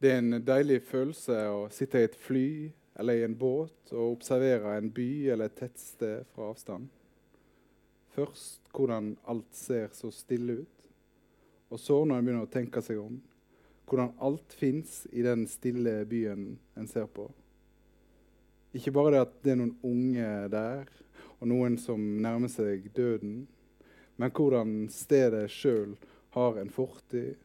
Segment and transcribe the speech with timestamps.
[0.00, 2.46] Det er en deilig følelse å sitte i et fly
[3.00, 6.86] eller i en båt og observere en by eller et tettsted fra avstand.
[8.16, 10.86] Først hvordan alt ser så stille ut,
[11.68, 13.20] og så, når en begynner å tenke seg om,
[13.90, 16.48] hvordan alt fins i den stille byen
[16.80, 17.28] en ser på.
[18.72, 20.88] Ikke bare det at det er noen unge der,
[21.40, 23.44] og noen som nærmer seg døden,
[24.16, 25.94] men hvordan stedet sjøl
[26.34, 27.36] har en fortid,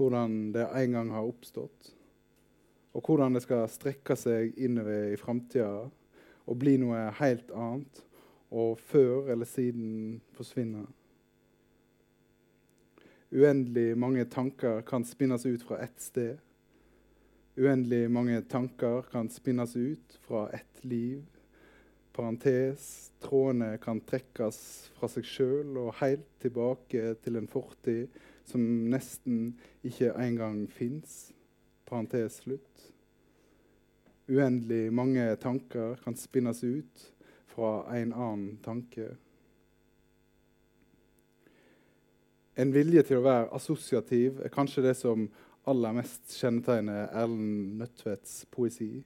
[0.00, 1.90] hvordan det en gang har oppstått,
[2.96, 5.90] og hvordan det skal strekke seg innover i framtida
[6.50, 8.00] og bli noe helt annet,
[8.50, 10.88] og før eller siden forsvinne.
[13.30, 16.40] Uendelig mange tanker kan spinnes ut fra ett sted.
[17.60, 21.22] Uendelig mange tanker kan spinnes ut fra ett liv.
[22.10, 24.58] Parentes, trådene kan trekkes
[24.96, 28.10] fra seg sjøl og helt tilbake til en fortid
[28.50, 29.54] som nesten
[29.86, 31.30] ikke engang fins.
[31.88, 32.90] Parentes slutt.
[34.30, 37.06] Uendelig mange tanker kan spinnes ut
[37.50, 39.08] fra en annen tanke.
[42.60, 45.28] En vilje til å være assosiativ er kanskje det som
[45.70, 49.00] aller mest kjennetegner Erlend Nødtvedts poesi.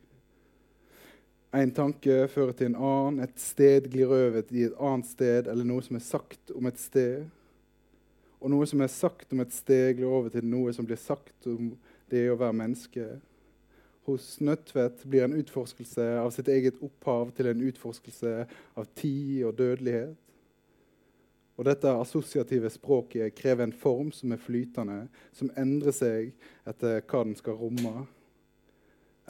[1.54, 5.66] En tanke fører til en annen, et sted glir over i et annet sted, eller
[5.68, 7.28] noe som er sagt om et sted.
[8.44, 11.70] Og noe som er sagt om et steg, over til noe som blir sagt om
[12.12, 13.06] det å være menneske.
[14.04, 18.34] Hos Nødtvedt blir en utforskelse av sitt eget opphav til en utforskelse
[18.76, 20.20] av tid og dødelighet.
[21.56, 26.34] Og dette assosiative språket krever en form som er flytende, som endrer seg
[26.68, 28.04] etter hva den skal romme.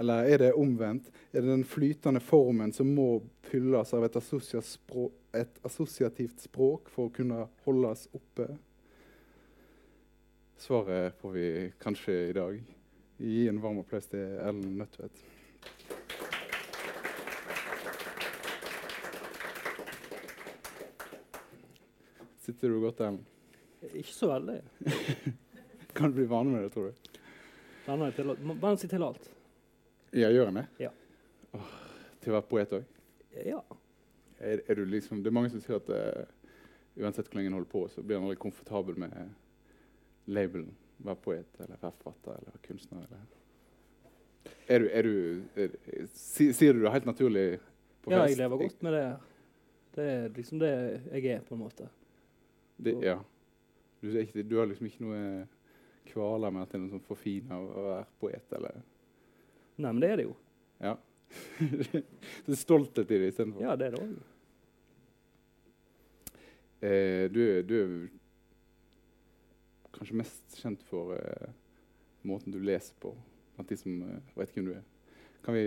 [0.01, 1.07] Eller er det omvendt?
[1.31, 4.17] Er det den flytende formen som må fylles av et
[5.63, 8.57] assosiativt språk for å kunne holdes oppe?
[10.57, 12.63] Svaret får vi kanskje i dag.
[13.17, 15.25] Gi en varm applaus til Ellen Nødtvedt.
[22.45, 23.21] Sitter du godt, Ellen?
[23.93, 24.61] Ikke så veldig.
[25.97, 27.21] kan du bli vane med det, tror du?
[27.87, 29.31] Venne seg til alt.
[30.15, 30.67] Ja, gjør en det?
[30.81, 30.91] Ja.
[31.57, 31.73] Oh,
[32.23, 32.85] til å være poet òg?
[33.45, 33.61] Ja.
[34.39, 36.25] Er, er, du liksom, det er mange som sier at uh,
[37.01, 39.15] uansett hvor lenge en holder på, så blir en aldri komfortabel med
[40.27, 40.73] labelen
[41.05, 43.05] være poet eller være forfatter eller være kunstner.
[43.07, 43.25] Eller.
[44.69, 45.15] Er du, er du
[45.57, 45.77] er,
[46.15, 47.47] Sier du det helt naturlig
[48.03, 48.17] på fest?
[48.17, 49.05] Ja, jeg lever godt med det.
[49.95, 50.73] Det er liksom det
[51.13, 51.89] jeg er, på en måte.
[52.77, 53.19] Det, ja.
[54.03, 55.21] Du, ikke, du, har liksom ikke noe
[56.11, 58.83] kvaler med at det er noe sånn forfina å være poet, eller?
[59.77, 60.35] Nei, men det er det jo.
[60.83, 60.97] Ja.
[62.45, 63.65] det er stolthet i det istedenfor.
[63.65, 64.17] Ja, det er det òg.
[66.85, 67.79] Eh, du, du,
[69.95, 71.53] kanskje mest kjent for eh,
[72.27, 73.13] måten du leser på,
[73.55, 74.83] blant de som eh, vet hvem du er.
[75.45, 75.65] Kan vi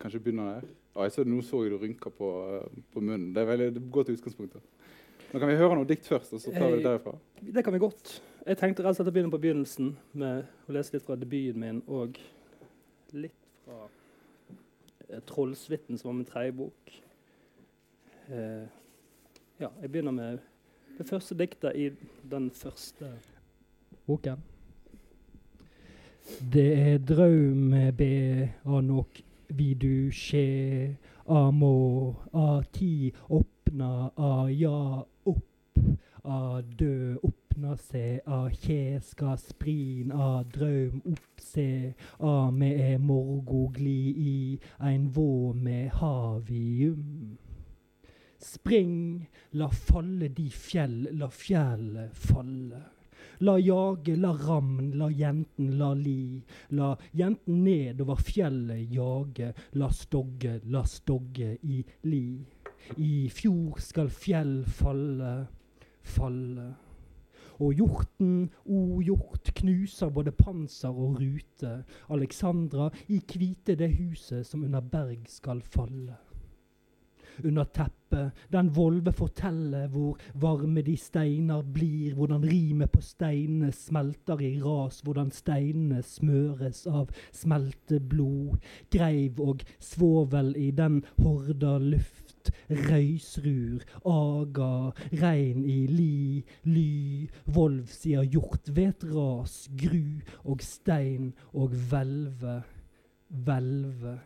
[0.00, 0.68] kanskje begynne der?
[0.96, 3.32] Ah, jeg så, nå så jeg du rynka på, uh, på munnen.
[3.34, 4.56] Det er veldig det godt utgangspunkt.
[5.32, 7.12] Men kan vi høre noe dikt først, og så tar vi det derfra?
[7.42, 8.14] Det kan vi godt.
[8.46, 11.60] Jeg tenkte rett og slett å begynne på begynnelsen med å lese litt fra debuten
[11.60, 12.20] min og
[13.12, 13.88] litt fra
[15.10, 16.94] eh, 'Trollsuiten', som var min tredje bok.
[18.30, 18.66] Eh,
[19.60, 20.38] ja, jeg begynner med
[20.96, 21.90] det første diktet i
[22.30, 23.10] den første
[24.06, 24.42] boken.
[26.52, 28.12] Det er draume be
[28.64, 30.96] anok nok vil du skje,
[31.28, 35.78] a må, a ti åpna, a ja opp,
[36.24, 43.66] a dø åpna seg, a kje skal sprin, a draum oppse, a me e morgo
[43.76, 44.36] gli i
[44.90, 47.38] ein vå med havium.
[48.42, 52.84] Spring, la falle de fjell, la fjellet falle.
[53.40, 56.42] La jage, la ramn, la jenten la li.
[56.70, 62.24] La jenten nedover fjellet jage, la stogge, la stogge i li.
[62.96, 65.34] I fjor skal fjell falle,
[66.16, 66.68] falle.
[67.60, 71.82] Og hjorten, o hjort, knuser både panser og rute.
[72.12, 76.25] Alexandra i kvite det huset som under berg skal falle
[77.44, 78.32] under teppet.
[78.52, 85.00] Den volve forteller hvor varme de steiner blir, hvordan rimet på steinene smelter i ras,
[85.04, 88.62] hvordan steinene smøres av smelteblod.
[88.92, 92.22] Greiv og svovel i den horda luft.
[92.70, 101.74] Røysrur, aga, rein i li, ly, volv sier hjort, vet ras, gru og stein og
[101.90, 102.60] hvelve,
[103.46, 104.16] hvelve.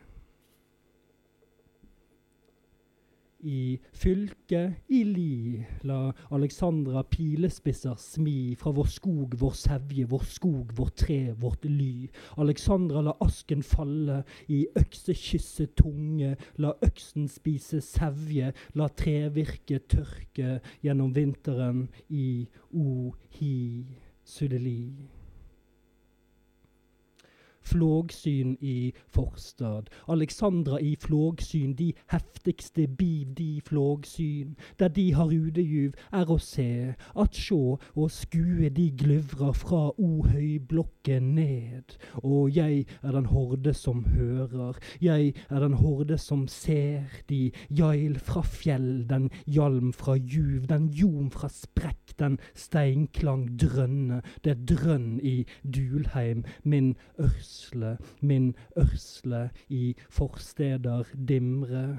[3.43, 5.65] I fylket, i li.
[5.89, 12.09] La Alexandra pilespisser smi fra vår skog, vår sevje, vår skog, vårt tre, vårt ly.
[12.43, 16.35] Alexandra la asken falle i øksekysse tunge.
[16.61, 23.57] La øksen spise sevje, la trevirket tørke gjennom vinteren i o-hi
[24.25, 25.20] sudeli
[27.63, 29.91] flågsyn i forstad.
[30.09, 34.57] Alexandra i flågsyn, de heftigste biv de flågsyn.
[34.79, 41.35] Der de har udejuv, er å se, at sjå og skue de gløvrer fra ohøyblokken
[41.37, 41.97] ned.
[42.23, 48.19] Og jeg er den horde som hører, jeg er den horde som ser, de jail
[48.19, 55.19] fra fjell, den hjalm fra juv, den jom fra sprekk, den steinklang drønne, det drønn
[55.23, 61.99] i Dulheim, min ørs ørsle, min ørsle i forsteder dimre.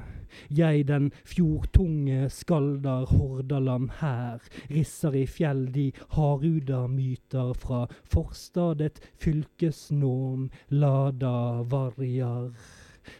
[0.49, 10.49] Jeg den fjordtunge skaldar Hordaland her, risser i fjell de haruda myter fra forstadet fylkesnåm,
[10.69, 12.51] lada varjar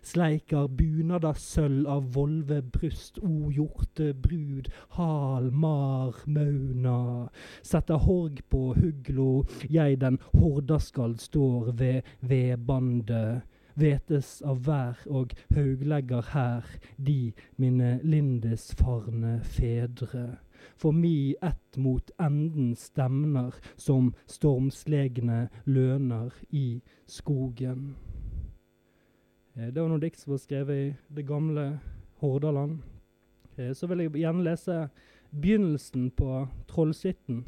[0.04, 7.30] sleikar bunader sølv av volvebryst, o hjortebrud, hal, mar, mauna.
[7.62, 13.48] Setter horg på huglo, jeg den hordaskald står ved vedbandet.
[13.80, 16.68] Vetes av vær og hauglegger her,
[16.98, 20.42] de mine lindesfarne fedre.
[20.78, 27.96] For mi ett mot enden stemner som stormslegne løner i skogen.
[29.56, 31.80] Eh, det var noen dikt som var skrevet i det gamle
[32.22, 32.80] Hordaland.
[33.56, 34.78] Eh, så vil jeg gjerne lese
[35.32, 37.44] begynnelsen på Trollskitten.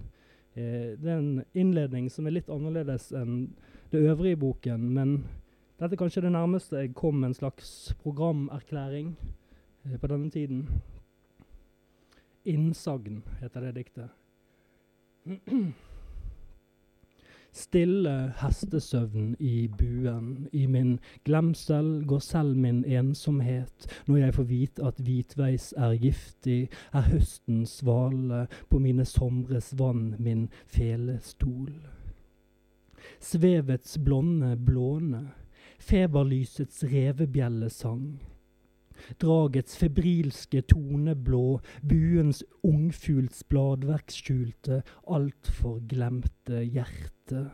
[0.53, 3.53] Eh, det er en innledning som er litt annerledes enn
[3.93, 5.23] det øvrige i boken, men
[5.77, 9.15] dette er kanskje det nærmeste jeg kom en slags programerklæring
[9.99, 10.67] på denne tiden.
[12.45, 14.09] Innsagn heter det diktet.
[17.53, 20.47] Stille hestesøvn i buen.
[20.51, 20.95] I min
[21.25, 27.77] glemsel går selv min ensomhet når jeg får vite at hvitveis er giftig, er høstens
[27.83, 31.69] svale på mine somres vann min felestol.
[33.19, 35.27] Svevets blonde blåne,
[35.79, 38.32] feberlysets revebjellesang.
[39.21, 41.59] Dragets febrilske toneblå,
[41.89, 47.47] buens ungfugls bladverksskjulte, altfor glemte hjerte.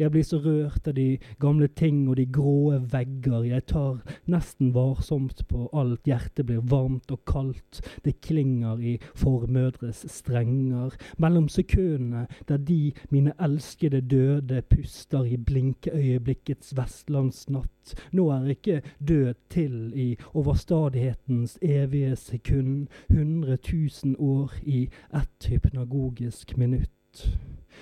[0.00, 3.42] Jeg blir så rørt av de gamle ting og de gråe vegger.
[3.44, 3.98] Jeg tar
[4.32, 6.08] nesten varsomt på alt.
[6.08, 7.82] Hjertet blir varmt og kaldt.
[8.04, 10.96] Det klinger i formødres strenger.
[11.20, 17.94] Mellom sekundene der de, mine elskede døde, puster i blinkeøyeblikkets vestlandsnatt.
[18.16, 22.88] Nå er ikke død til i overstadighetens evige sekund.
[23.12, 26.88] Hundre tusen år i ett hypnagogisk minutt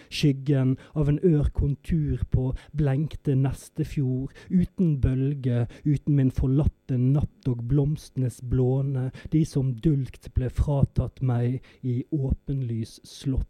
[0.08, 7.64] skyggen av en ør kontur på blenkte Nestefjord, uten bølge, uten min forlatte natt og
[7.70, 13.48] blomstenes blåne, de som dulgt ble fratatt meg i åpenlys slott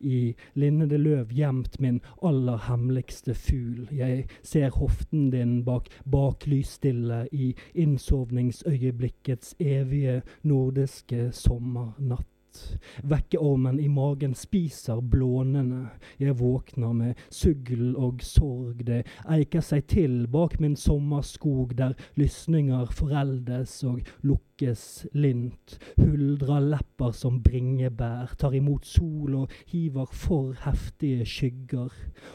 [0.00, 3.88] i linnede løv gjemt min aller hemmeligste fugl.
[3.92, 12.33] Jeg ser hoften din bak baklysstille i innsovningsøyeblikkets evige nordiske sommernatt.
[13.02, 15.88] Vekkeormen i magen spiser blånene.
[16.20, 18.84] Jeg våkner med sugl og sorg.
[18.86, 25.78] Det eiker seg til bak min sommerskog, der lysninger foreldes og lukkes lint.
[25.98, 31.92] Huldra lepper som bringebær, tar imot sol og hiver for heftige skygger.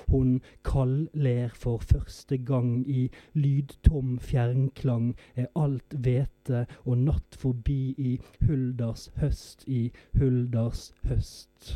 [0.10, 5.96] Hun kaldler for første gang i lydtom fjernklang, er alt
[6.50, 11.75] hvete og natt forbi i Hulders høst i Hulders høst.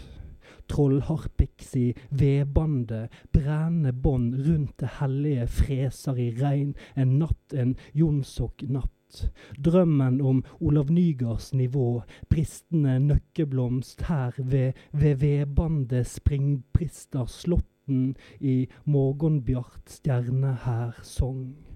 [0.69, 9.27] Trollharpiks i vedbandet, brennende bånd rundt det hellige freser i regn, en natt, en jonsok-natt.
[9.61, 19.99] Drømmen om Olav Nygards nivå, bristende nøkkeblomst her ved, ved vedbandet springbrister slåtten i morgenbjart
[19.99, 21.72] stjerne her song.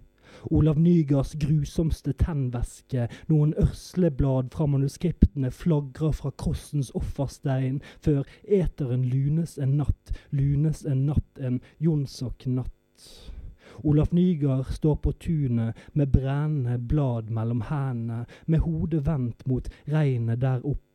[0.52, 9.58] Olav Nygards grusomste tennvæske, noen ørsleblad fra manuskriptene flagrer fra krossens offerstein, før eteren lunes
[9.58, 12.74] en natt, lunes en natt, en Jonsok-natt.
[13.84, 20.42] Olaf Nygaard står på tunet med brennende blad mellom hendene, med hodet vendt mot regnet
[20.42, 20.87] der oppe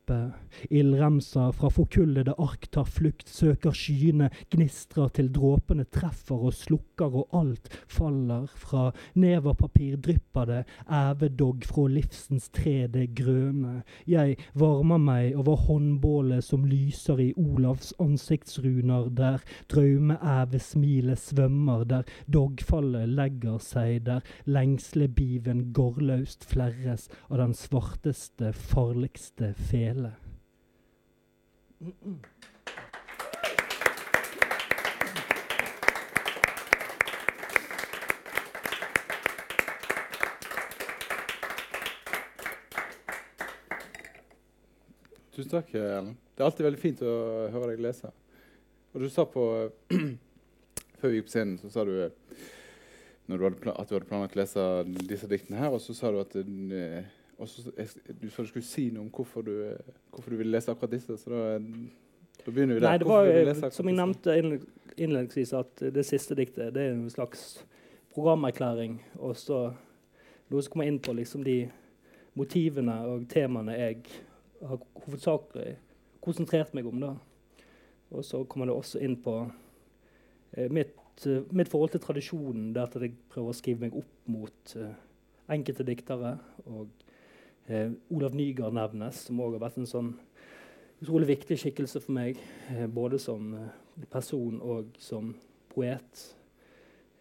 [0.69, 7.35] Ildremser fra forkullede ark tar flukt, søker skyene, gnistrer til dråpene treffer og slukker, og
[7.37, 8.47] alt faller.
[8.59, 10.59] Fra neverpapir drypper det,
[10.91, 13.83] ævedogg fra livsens tre det grønne.
[14.09, 23.09] Jeg varmer meg over håndbålet som lyser i Olavs ansiktsruner, der drømmeævesmilet svømmer, der doggfallet
[23.09, 29.53] legger seg, der lengslebiven gårdløst flerres av den svarteste, farligste
[29.93, 30.11] fele.
[45.33, 46.17] Tusen takk, Ellen.
[46.33, 47.13] Det er alltid veldig fint å
[47.53, 48.09] høre deg lese.
[48.93, 49.43] Og du sa på
[51.03, 51.97] Før vi gikk på scenen, så sa du
[53.23, 54.63] du hadde, at du hadde planlagt å lese
[55.07, 56.35] disse diktene her, og så sa du at
[57.39, 57.71] eh, så,
[58.21, 59.53] du sa du skulle si noe om hvorfor du,
[60.11, 61.17] hvorfor du ville lese akkurat disse.
[61.17, 61.43] så da,
[62.45, 62.89] da begynner vi der.
[62.89, 64.37] Nei, det var som jeg nevnte
[64.97, 67.63] innledningsvis, at det siste diktet det er en slags
[68.13, 68.99] programerklæring.
[69.19, 69.65] Og så
[70.49, 71.63] noe som kommer inn på liksom, de
[72.37, 74.03] motivene og temaene jeg
[74.63, 75.77] har hovedsakelig
[76.23, 76.99] konsentrert meg om.
[77.01, 77.13] da.
[78.13, 79.35] Og så kommer det også inn på
[80.53, 80.95] eh, mitt,
[81.27, 84.93] uh, mitt, forhold til tradisjonen, der at jeg prøver å skrive meg opp mot uh,
[85.51, 86.37] enkelte diktere.
[86.69, 86.87] Og
[87.69, 90.13] uh, Olav Nygaard nevnes, som òg har vært en sånn
[91.03, 92.39] utrolig viktig skikkelse for meg.
[92.87, 93.49] både som
[94.09, 95.33] person og som
[95.73, 96.21] poet.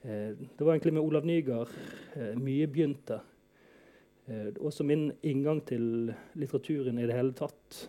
[0.03, 1.69] det var egentlig med Olav Nygaard
[2.39, 3.19] mye begynte.
[4.61, 7.89] også min inngang til litteraturen i det hele tatt.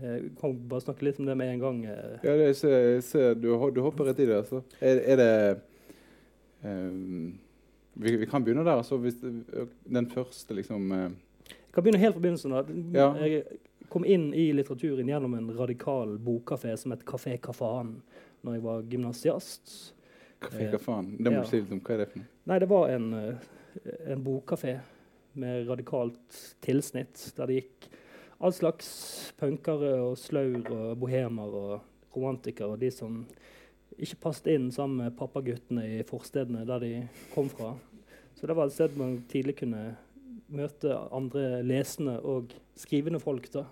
[0.00, 1.80] Jeg eh, kan bare snakke litt om det med en gang.
[1.92, 2.20] Eh.
[2.24, 4.38] Ja, jeg ser, jeg ser du, du, hopper rett i det.
[4.42, 4.62] Altså.
[4.80, 5.32] Er, er det
[6.64, 7.34] um,
[8.00, 8.80] vi, vi, kan begynne der.
[8.80, 10.88] Altså, hvis den første liksom
[11.70, 12.94] Jeg kan begynne helt fra begynnelsen.
[12.96, 13.12] Ja.
[13.22, 13.44] Jeg
[13.92, 17.92] kom inn i litteraturen gjennom en radikal bokkafé som het Kafé Kafan
[18.42, 19.74] når jeg var gymnasiast.
[20.42, 21.78] Kafé Kafan, det må du si litt om.
[21.86, 22.28] Hva er det for noe?
[22.50, 23.06] Nei, Det var en,
[24.02, 24.74] en bokkafé
[25.38, 27.88] med radikalt tilsnitt, der det gikk
[28.40, 28.90] all slags
[29.38, 32.74] punkere og slaur og bohemer og romantikere.
[32.74, 33.22] Og de som
[33.94, 36.94] ikke passet inn sammen med pappaguttene i forstedene der de
[37.34, 37.76] kom fra.
[38.34, 39.92] Så det var et sted man tidlig kunne
[40.50, 43.48] møte andre lesende og skrivende folk.
[43.52, 43.64] da.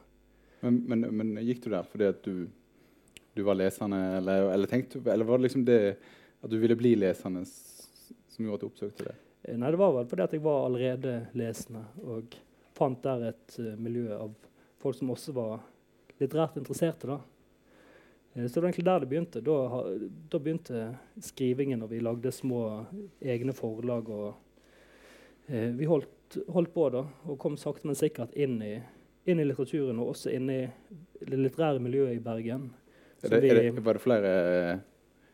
[0.61, 2.49] Men, men, men gikk du der fordi at du,
[3.35, 5.81] du var lesende, eller, eller, tenkte, eller, var det liksom det
[6.43, 9.17] at du ville bli lesende som gjorde at du oppsøkte det?
[9.45, 12.39] Eh, nei, det var vel fordi at jeg var allerede lesende og
[12.79, 14.35] fant der et uh, miljø av
[14.79, 15.59] folk som også var
[16.19, 17.11] litterært interesserte.
[17.11, 17.19] da.
[18.39, 19.41] Eh, så det var egentlig der det begynte.
[19.41, 19.57] Da,
[20.31, 20.85] da begynte
[21.23, 22.63] skrivingen, og vi lagde små
[23.21, 24.09] egne forlag.
[24.09, 24.35] og
[25.47, 26.11] eh, Vi holdt,
[26.53, 28.75] holdt, på da, og kom sakte, men sikkert inn i,
[29.29, 30.61] inn i litteraturen, og også inn i
[31.21, 32.71] det litterære miljøet i Bergen.
[33.23, 34.81] Er det, er det, var det flere eh,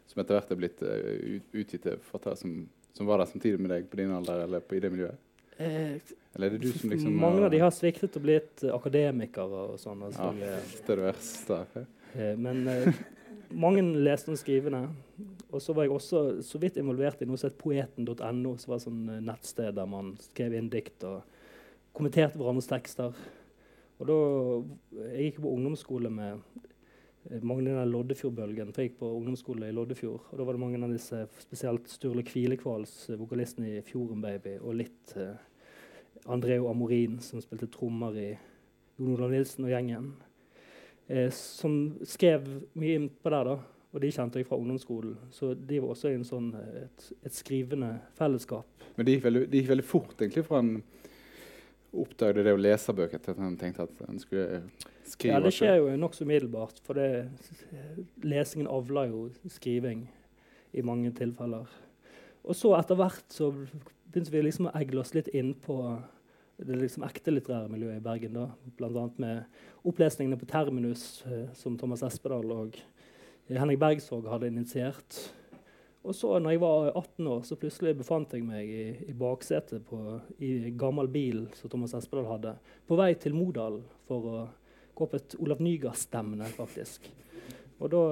[0.08, 2.54] som etter hvert er blitt uh, utgitt forfattere som,
[2.96, 5.20] som, var der samtidig med deg på din alder eller på, i det miljøet?
[5.56, 5.98] Eh,
[6.34, 9.76] eller er det du som liksom Mange av de har sviktet og blitt akademikere og
[9.78, 10.00] sånn.
[10.08, 11.60] Altså, ja, det er verste.
[12.14, 12.88] Eh, men eh,
[13.54, 14.88] mange leste og skrivende.
[15.50, 18.80] Og så var jeg også så vidt involvert i noe som het poeten.no, som var
[18.80, 21.22] et sånn eh, nettsted der man skrev inn dikt og
[21.94, 23.16] kommenterte hverandres tekster.
[24.00, 24.18] Og da,
[25.12, 26.40] Jeg gikk på ungdomsskole med
[27.30, 28.72] eh, mange av Loddefjordbølgen.
[28.72, 30.20] for Jeg gikk på ungdomsskole i Loddefjord.
[30.30, 34.80] og Da var det mange av disse, spesielt Sturle Kvilekvals, vokalisten i Fjorden Baby, og
[34.82, 35.38] litt eh,
[36.26, 38.30] Andreo Amorin, som spilte trommer i
[38.98, 40.14] Jon Olav Nilsen og gjengen.
[41.06, 43.58] Eh, som skrev mye innpå der, da.
[43.94, 45.14] Og de kjente jeg fra ungdomsskolen.
[45.30, 46.50] Så de var også i en sånn,
[46.82, 48.66] et, et skrivende fellesskap.
[48.96, 50.72] Men det gikk, veldig, det gikk veldig fort egentlig fra en
[51.94, 54.64] oppdaget det å lese bøker til at han tenkte at han skulle
[55.06, 55.36] skrive?
[55.36, 56.80] Ja, det skjer jo nokså umiddelbart.
[56.86, 57.28] For det,
[58.24, 60.08] lesingen avler jo skriving
[60.74, 61.70] i mange tilfeller.
[62.44, 65.78] Og så etter hvert så begynte vi liksom å egle oss litt inn på
[66.56, 68.36] det liksom ekte litterære miljøet i Bergen.
[68.36, 69.06] da, Bl.a.
[69.18, 69.42] med
[69.84, 72.78] opplesningene på Terminus, eh, som Thomas Espedal og
[73.48, 75.18] Henrik Bergsvåg hadde initiert.
[76.04, 79.86] Og så når jeg var 18 år, så plutselig befant jeg meg i, i baksetet
[79.88, 79.98] på,
[80.38, 82.54] i gammel bil som Thomas Espedal hadde,
[82.86, 84.42] på vei til Modal for å
[84.94, 87.08] gå på et Olav Nygaard-stevne, faktisk.
[87.80, 88.04] Og da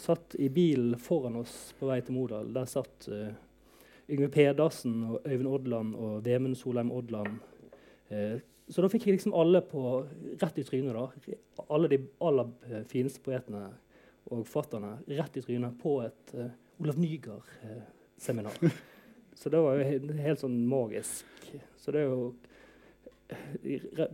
[0.00, 2.50] satt i bilen foran oss på vei til Modal.
[2.56, 3.30] Der satt uh,
[4.10, 7.38] Yngve Pedersen og Øyvind Odland og Vemund Solheim Odland.
[8.10, 8.40] Eh,
[8.70, 9.82] så da fikk jeg liksom alle på
[10.38, 10.94] rett i trynet.
[10.94, 11.64] da.
[11.68, 13.64] Alle de aller eh, fineste poetene
[14.30, 18.60] og forfatterne rett i trynet på et uh, Olav Nygaard-seminar.
[19.40, 21.50] så det var jo helt, helt sånn magisk.
[21.80, 22.30] Så det er jo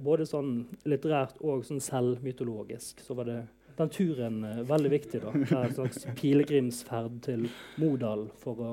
[0.04, 3.38] både sånn litterært og sånn selvmytologisk så var det
[3.76, 5.20] den turen uh, veldig viktig.
[5.20, 5.34] da.
[5.36, 7.48] Det er En slags pilegrimsferd til
[7.82, 8.72] Modal for å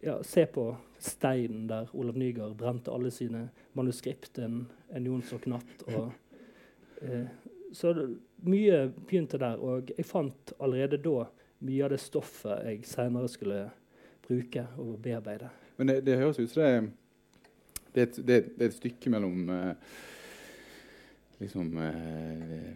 [0.00, 0.70] ja, se på
[1.04, 5.86] steinen der Olav Nygaard brente alle sine manuskript en, en Jonsok natt.
[5.92, 6.12] Og,
[7.02, 7.26] eh,
[7.74, 7.94] så
[8.46, 11.28] mye begynte der, og jeg fant allerede da
[11.64, 13.62] mye av det stoffet jeg senere skulle
[14.24, 15.50] bruke og bearbeide.
[15.76, 16.76] Men det, det høres ut som det
[17.94, 19.92] det et, det er, et stykke mellom eh,
[21.38, 22.70] liksom eh,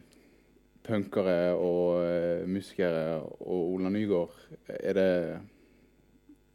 [0.86, 4.36] punkere og eh, musikere og Ola Nygaard.
[4.68, 5.10] Er det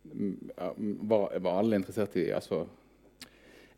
[0.04, 2.66] var, var alle interessert i altså,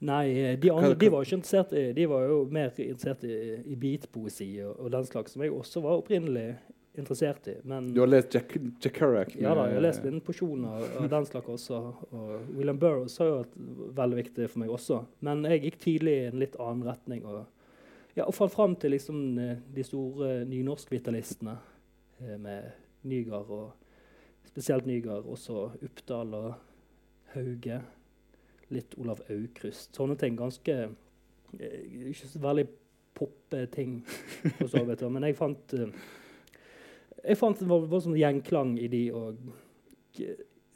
[0.05, 3.23] Nei, eh, de andre de var jo ikke interessert i, de var jo mer interessert
[3.23, 3.35] i,
[3.71, 6.49] i beatpoesi og, og den slags, som jeg også var opprinnelig
[6.97, 7.55] interessert i.
[7.63, 9.35] Men Du har lest Jack, Jack Kerouac?
[9.35, 11.79] ja da, jeg har lest en porsjon av, av den slags også.
[12.11, 13.57] Og William Burroughs har jo vært
[13.99, 15.01] veldig viktig for meg også.
[15.25, 17.25] Men jeg gikk tidlig i en litt annen retning.
[17.27, 17.43] Og,
[18.15, 21.57] ja, og fant fram til liksom, eh, de store nynorskvitalistene
[22.21, 22.71] eh, med
[23.05, 23.84] Nygaard og
[24.47, 26.49] spesielt Nygaard, også Uppdal og
[27.35, 27.81] Hauge.
[28.73, 29.93] Litt Olav Aukrust.
[29.95, 30.37] Sånne ting.
[30.39, 30.75] Ganske
[31.59, 32.65] eh, Ikke så veldig
[33.15, 33.99] poppe-ting,
[34.57, 35.05] for så vidt.
[35.13, 35.91] Men jeg fant eh,
[37.25, 39.39] jeg fant det var, var sånn gjenklang i de, og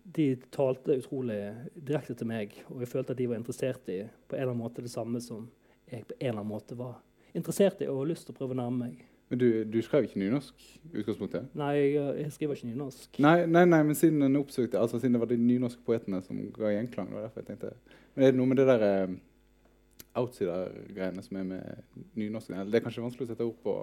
[0.10, 1.38] de talte utrolig
[1.76, 2.56] direkte til meg.
[2.70, 5.22] Og jeg følte at de var interessert i på en eller annen måte det samme
[5.22, 5.46] som
[5.90, 6.98] jeg på en eller annen måte var
[7.38, 9.06] interessert i og har lyst til å prøve å nærme meg.
[9.29, 11.50] Men du, du skrev ikke nynorsk utgangspunktet?
[11.57, 13.19] Nei, jeg, jeg skriver ikke nynorsk.
[13.21, 16.39] Nei, nei, nei, men siden den oppsøkte, altså siden det var de nynorske poetene som
[16.55, 17.12] ga gjenklang.
[17.12, 17.98] det var derfor jeg tenkte.
[18.15, 19.13] Men er det noe med det der eh,
[20.17, 22.50] outsider-greiene som er med nynorsk?
[22.55, 23.75] Eller Det er kanskje vanskelig å sette ord på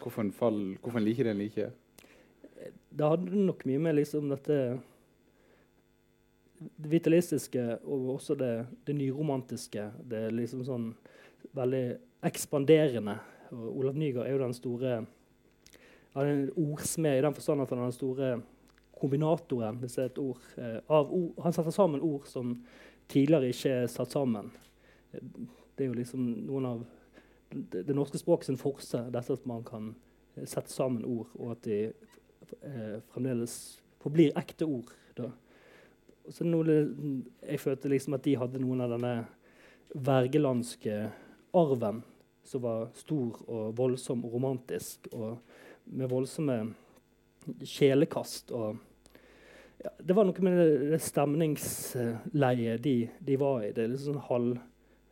[0.00, 1.70] hvorfor en, fall, hvorfor en liker det en liker.
[2.90, 4.58] Det hadde nok mye med liksom dette
[6.56, 8.52] det vitalistiske og også det,
[8.86, 9.90] det nyromantiske.
[10.02, 10.90] Det er liksom sånn
[11.56, 11.84] veldig
[12.26, 13.18] ekspanderende.
[13.52, 14.96] Og Olav Nygaard er jo den store
[16.16, 18.30] ja, den ordsmed i den forstand at han er den store
[18.96, 21.34] kombinatoren, hvis det er et ord, eh, av ord.
[21.44, 22.54] Han setter sammen ord som
[23.08, 24.50] tidligere ikke er satt sammen.
[25.12, 26.84] Det er jo liksom noen av
[27.52, 29.90] det, det norske språket sin forse, dette at man kan
[30.36, 31.80] eh, sette sammen ord, og at de
[32.62, 34.92] eh, fremdeles forblir ekte ord.
[35.16, 35.30] Da.
[36.30, 36.96] Så det-
[37.48, 39.26] jeg følte liksom at de hadde noen av denne
[39.94, 41.12] vergelandske
[41.54, 42.02] arven
[42.46, 45.38] som var stor og voldsom og romantisk, og
[45.84, 46.58] med voldsomme
[47.66, 48.52] sjelekast.
[48.54, 48.76] Og
[49.82, 53.74] ja, det var noe med det, det stemningsleiet de, de var i.
[53.74, 54.58] Det er litt sånn halv-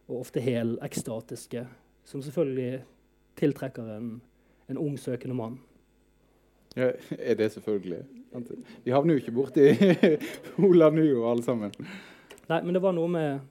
[0.04, 1.62] og ofte helekstatiske,
[2.04, 2.82] som selvfølgelig
[3.40, 4.10] tiltrekker en,
[4.68, 5.56] en ung, søkende mann.
[6.76, 8.02] Ja, er det selvfølgelig?
[8.84, 9.70] Vi havner jo ikke borti
[10.66, 11.72] Olav og alle sammen.
[12.50, 13.44] Nei, men det var noe med,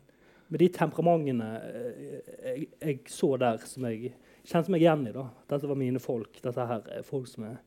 [0.54, 2.20] med de temperamentene eh,
[2.54, 4.12] jeg, jeg så der, som jeg
[4.46, 5.14] kjente meg igjen i.
[5.16, 5.24] da.
[5.50, 6.38] Dette var mine folk.
[6.44, 7.58] Dette her er folk som er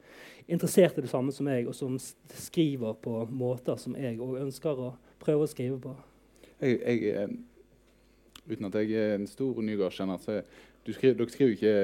[0.47, 4.83] interessert i det samme som meg, og som skriver på måter som jeg òg ønsker
[4.87, 4.91] å
[5.23, 5.95] prøve å skrive på.
[6.61, 7.35] Jeg, jeg, er-
[8.47, 10.39] uten at jeg er en stor Nygaard-kjenner, så
[10.87, 11.75] du skriver, dere skriver ikke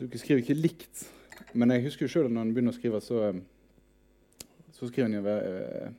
[0.00, 1.04] dere skriver ikke likt.
[1.52, 5.18] Men jeg husker jo sjøl når en begynner å skrive, så, eh, så skriver en
[5.18, 5.92] jo eh,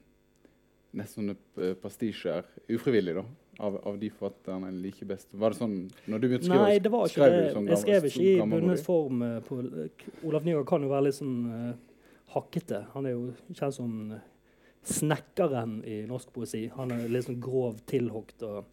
[0.96, 3.26] nesten sånne eh, pastisjer ufrivillig, da.
[3.64, 5.30] Av, av de forfatterne en liker best.
[5.32, 5.76] Var det sånn
[6.12, 6.64] når du begynte å skrive?
[6.68, 7.52] Nei, det var ikke skrev det.
[7.54, 9.22] sånn Jeg skrev ikke i bundet form.
[9.24, 9.60] eh, På,
[10.28, 11.70] Olav Nygaard kan jo være litt sånn uh,
[12.36, 12.82] hakkete.
[12.94, 14.24] Han er jo kjent som eh,
[14.86, 16.66] snekkeren i norsk poesi.
[16.76, 18.44] Han er litt sånn grov tilhogd.
[18.44, 18.66] og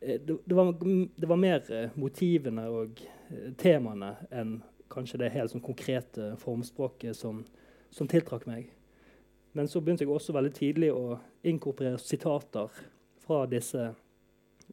[0.00, 0.72] eh, det, det, var,
[1.16, 7.16] det var mer uh, motivene og eh, temaene enn kanskje det helt sånn konkrete formspråket
[7.16, 7.42] som,
[7.90, 8.70] som tiltrakk meg.
[9.56, 12.72] Men så begynte jeg også veldig tidlig å inkorporere sitater
[13.28, 13.90] fra disse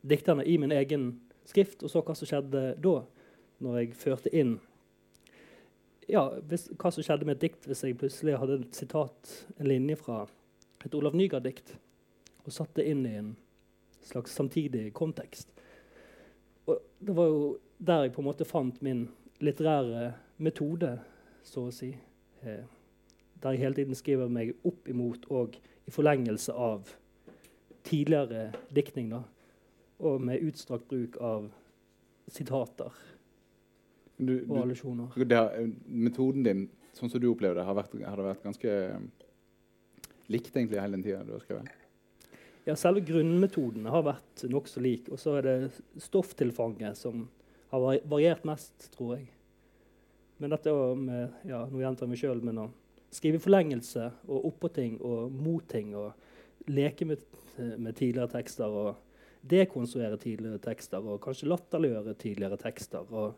[0.01, 1.11] dikterne i min egen
[1.45, 2.95] skrift, og så hva som skjedde da,
[3.63, 4.55] når jeg førte inn
[6.11, 9.69] ja, hvis, hva som skjedde med et dikt hvis jeg plutselig hadde et sitat, en
[9.69, 10.23] linje fra
[10.85, 11.73] et Olav Nygaard-dikt,
[12.45, 13.31] og satte det inn i en
[14.05, 15.49] slags samtidig kontekst.
[16.69, 17.39] Og det var jo
[17.81, 19.07] der jeg på en måte fant min
[19.41, 20.11] litterære
[20.45, 20.91] metode,
[21.45, 21.89] så å si.
[22.45, 22.61] Eh,
[23.41, 26.93] der jeg hele tiden skriver meg opp imot og i forlengelse av
[27.85, 29.09] tidligere diktning.
[29.13, 29.23] da,
[29.99, 31.51] Og med utstrakt bruk av
[32.27, 32.91] sitater
[34.17, 35.11] Du, og allusjoner.
[35.87, 38.99] metoden din, sånn som du opplever det, har, vært, har det vært ganske eh,
[40.31, 41.69] likt egentlig hele den tida du har skrevet?
[42.65, 45.09] Ja, Selve grunnmetoden har vært nokså lik.
[45.13, 45.57] Og så er det
[46.01, 47.27] stofftilfanget som
[47.69, 49.27] har variert mest, tror jeg.
[50.41, 52.69] Men dette med, ja, nå gjentar jeg meg sjøl, men å
[53.13, 56.15] skrive forlengelse og oppå ting og mot ting og
[56.67, 57.23] leke med,
[57.77, 58.95] med tidligere tekster og
[59.49, 63.05] dekonstruere tidligere tekster og kanskje latterliggjøre tidligere tekster.
[63.13, 63.35] Og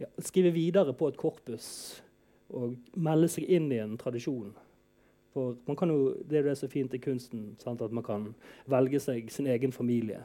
[0.00, 1.68] ja, skrive videre på et korpus
[2.54, 4.52] og melde seg inn i en tradisjon.
[5.34, 7.82] For man kan jo, Det er det er fint i kunsten, sant?
[7.82, 8.34] at man kan
[8.66, 10.24] velge seg sin egen familie.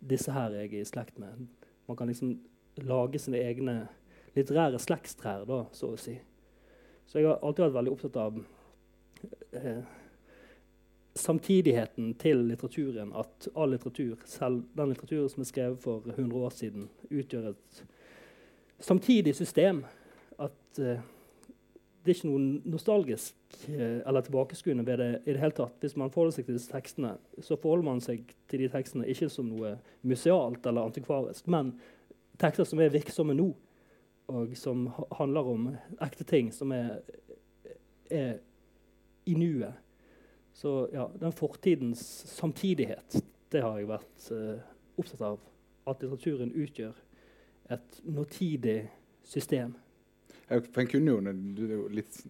[0.00, 1.46] Disse her er jeg i slekt med.
[1.86, 2.38] Man kan liksom
[2.76, 3.88] lage sine egne
[4.34, 6.16] litterære slektstrær, da, så å si.
[7.06, 8.40] Så jeg har alltid vært veldig opptatt av
[9.52, 9.82] eh,
[11.14, 13.12] samtidigheten til litteraturen.
[13.16, 17.80] At all litteratur, selv den litteraturen som er skrevet for 100 år siden, utgjør et
[18.78, 19.84] samtidig system.
[20.38, 21.00] At uh,
[22.00, 23.34] det er ikke noe nostalgisk
[23.68, 25.80] uh, eller tilbakeskuende ved det i det hele tatt.
[25.80, 29.28] Hvis man forholder seg til disse tekstene, så forholder man seg til de tekstene ikke
[29.32, 31.74] som noe musealt eller antikvarisk, men
[32.40, 33.50] tekster som er virksomme nå
[34.30, 35.68] og som handler om
[36.02, 37.00] ekte ting som er,
[38.10, 38.38] er
[39.26, 39.74] i nuet.
[40.60, 44.60] Så ja, den fortidens samtidighet, det har jeg vært uh,
[45.00, 45.40] opptatt av.
[45.88, 46.92] At litteraturen utgjør
[47.72, 48.92] et nåtidig
[49.24, 49.72] system.
[50.50, 52.26] Ja, for en kunne jo, Det er jo litt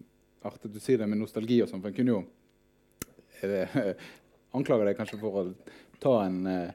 [0.47, 2.21] artig at du sier det med nostalgi og sånn, for en kunne jo
[3.41, 3.65] det,
[4.57, 5.43] anklager deg kanskje for å
[6.01, 6.71] ta en, eh,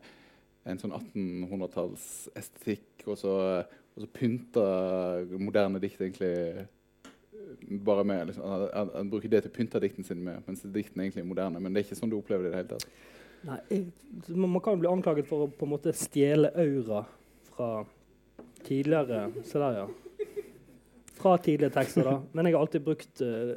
[0.68, 3.16] en sånn 1800-tallsestetikk og
[3.96, 6.66] og så pynter moderne dikt egentlig eh,
[7.86, 11.06] bare med liksom, han, han, bruker det til å pynte dikten sin med, mens diktene
[11.06, 11.60] egentlig er moderne.
[11.62, 12.88] Men det er ikke sånn du opplever det i det hele tatt.
[13.46, 17.04] Nei, jeg, Man kan jo bli anklaget for å på en måte stjele aura
[17.52, 17.70] fra
[18.66, 20.32] tidligere Se der, ja.
[21.16, 22.16] Fra tidligere tekster, da.
[22.32, 23.54] Men jeg har alltid brukt uh,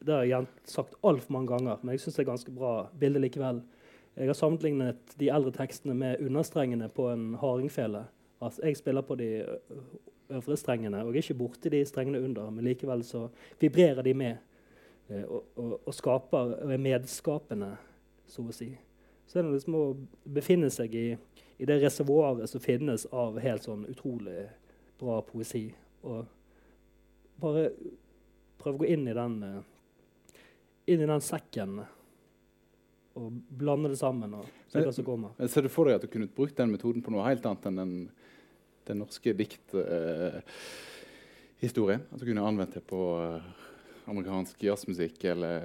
[0.00, 3.22] Det har jeg sagt altfor mange ganger, men jeg syns det er ganske bra bilde
[3.24, 3.62] likevel.
[4.16, 8.06] Jeg har sammenlignet de eldre tekstene med understrengene på en hardingfele.
[8.40, 9.28] Altså, jeg spiller på de
[10.30, 13.26] øvre strengene og er ikke borti de strengene under, men likevel så
[13.60, 14.36] vibrerer de med
[15.08, 17.72] eh, og, og, og, skaper, og er medskapende,
[18.26, 18.70] så å si.
[19.26, 19.84] Så er det liksom å
[20.36, 21.06] befinne seg i,
[21.58, 24.46] i det reservoaret som finnes av helt sånn utrolig
[25.00, 25.68] bra poesi.
[26.06, 26.24] Og
[27.42, 27.68] bare
[28.60, 30.36] prøve å gå inn i den, uh,
[30.86, 31.80] inn i den sekken
[33.16, 34.34] og blande det sammen.
[34.34, 35.48] og se hva som kommer.
[35.48, 37.80] Ser du for deg at du kunne brukt den metoden på noe helt annet enn
[37.80, 37.94] den,
[38.88, 42.02] den norske dikthistorien?
[42.02, 43.40] Uh, at du kunne anvendt det på uh,
[44.10, 45.56] amerikansk jazzmusikk eller,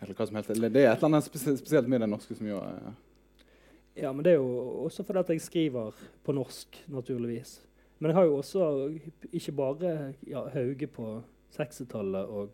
[0.00, 0.50] eller, hva som helst?
[0.54, 1.26] Eller det er et eller annet
[1.60, 2.68] spesielt med den norske som gjør uh,
[3.98, 4.50] Ja, men det er jo
[4.86, 5.88] også fordi at jeg skriver
[6.24, 7.50] på norsk, naturligvis.
[8.00, 8.60] Men jeg har jo også
[9.32, 12.48] ikke bare ja, Hauge på 60-tallet og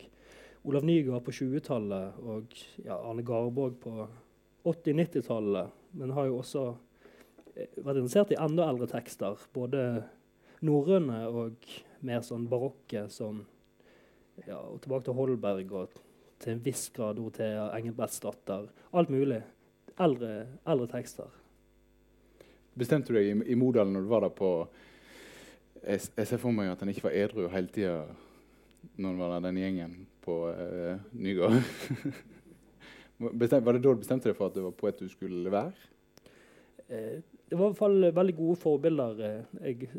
[0.67, 2.51] Olav Nygaard på 20-tallet og
[2.83, 4.09] ja, Arne Garborg på
[4.67, 6.65] 80-90-tallet, men har jo også
[7.55, 9.39] eh, vært interessert i enda eldre tekster.
[9.55, 10.03] Både
[10.67, 11.69] norrøne og
[12.07, 13.45] mer sånn barokke, som
[14.45, 15.97] ja, og tilbake til Holberg og
[16.43, 18.69] til en viss grad Dorothea Engelbrektsdatter.
[18.93, 19.41] Alt mulig.
[19.97, 20.33] Eldre,
[20.69, 21.33] eldre, tekster.
[22.77, 24.51] Bestemte du deg i, i Modalen når du var der på
[25.87, 28.03] Jeg, jeg ser for meg at han ikke var edru hele tida
[28.97, 31.57] når han var der, den gjengen på uh, Nygård.
[33.41, 35.73] Bestem, var det da du bestemte deg for at det var poet du skulle være?
[36.93, 39.91] Eh, det var i hvert fall veldig gode forbilder eh, jeg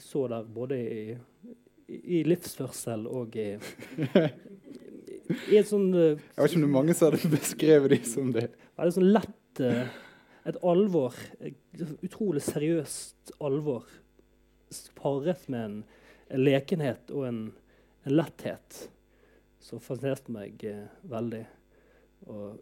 [0.00, 1.16] så der, både i,
[1.88, 3.48] i livsførsel og i,
[5.52, 8.06] i et sånn eh, Jeg vet ikke om det er mange som hadde beskrevet dem
[8.08, 8.48] som det.
[8.80, 9.98] Veldig sånn lett eh,
[10.50, 11.16] Et alvor.
[11.38, 13.84] Et utrolig seriøst alvor.
[14.98, 15.76] Paret med en,
[16.32, 17.42] en lekenhet og en,
[18.02, 18.80] en letthet
[19.62, 21.44] som fascinerte meg eh, veldig.
[22.26, 22.58] Og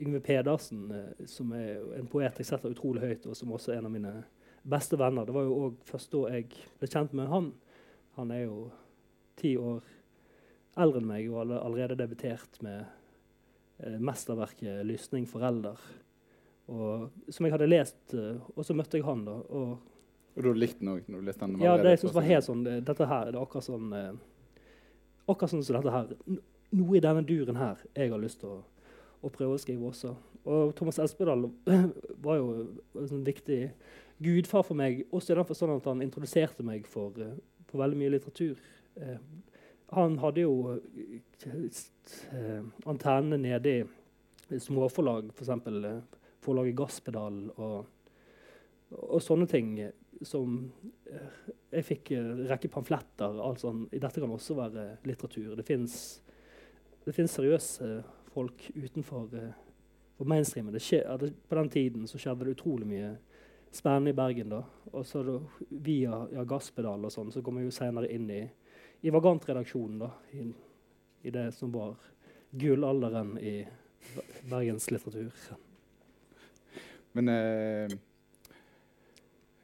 [0.00, 3.80] Yngve Pedersen, uh, som er en poet jeg setter utrolig høyt, og som også er
[3.80, 4.14] en av mine
[4.62, 5.26] beste venner.
[5.26, 6.48] Det var jo òg først da jeg
[6.80, 7.50] ble kjent med han.
[8.18, 8.64] Han er jo
[9.40, 9.80] ti år
[10.80, 12.84] eldre enn meg og allerede debutert med
[13.80, 15.80] eh, mesterverket 'Lysning forelder'.
[16.70, 19.24] Og, som jeg hadde lest, og så møtte jeg han.
[19.24, 19.78] da, og
[20.36, 21.64] og du likte den òg?
[21.64, 23.88] Ja, det jeg synes var helt sånn, dette her, det er akkurat sånn
[25.30, 26.12] akkurat sånn som dette her.
[26.70, 28.58] Noe i denne duren her jeg har lyst til å
[29.20, 30.14] og prøve å skrive også.
[30.48, 31.46] Og Thomas Espedal
[32.24, 32.52] var jo
[32.96, 33.60] en viktig
[34.20, 37.36] gudfar for meg, også i den forstand at han introduserte meg for, uh,
[37.68, 38.60] for veldig mye litteratur.
[38.96, 39.16] Uh,
[39.96, 40.80] han hadde jo uh,
[42.88, 43.74] antennene nede
[44.50, 45.52] i småforlag, f.eks.
[45.66, 47.88] Uh, forlaget Gasspedal og,
[48.96, 49.74] og, sånne ting
[50.24, 50.54] som
[51.70, 53.36] Jeg fikk en rekke pamfletter.
[53.44, 55.52] Altså, dette kan også være litteratur.
[55.56, 56.20] Det fins
[57.06, 57.88] seriøse
[58.34, 59.50] folk utenfor uh,
[60.18, 60.72] for mainstreamen.
[60.74, 63.12] Det på den tiden så skjedde det utrolig mye
[63.72, 64.48] spennende i Bergen.
[64.52, 64.62] da.
[64.92, 65.38] Og så da,
[65.70, 68.42] via ja, Gasspedal og sånn, så kom jeg jo senere inn i,
[69.02, 69.98] i Vagant-redaksjonen.
[70.04, 70.50] da, i,
[71.22, 71.96] i, det som var
[72.50, 73.56] gullalderen i
[74.50, 75.34] Bergens litteratur.
[77.12, 77.98] Men eh,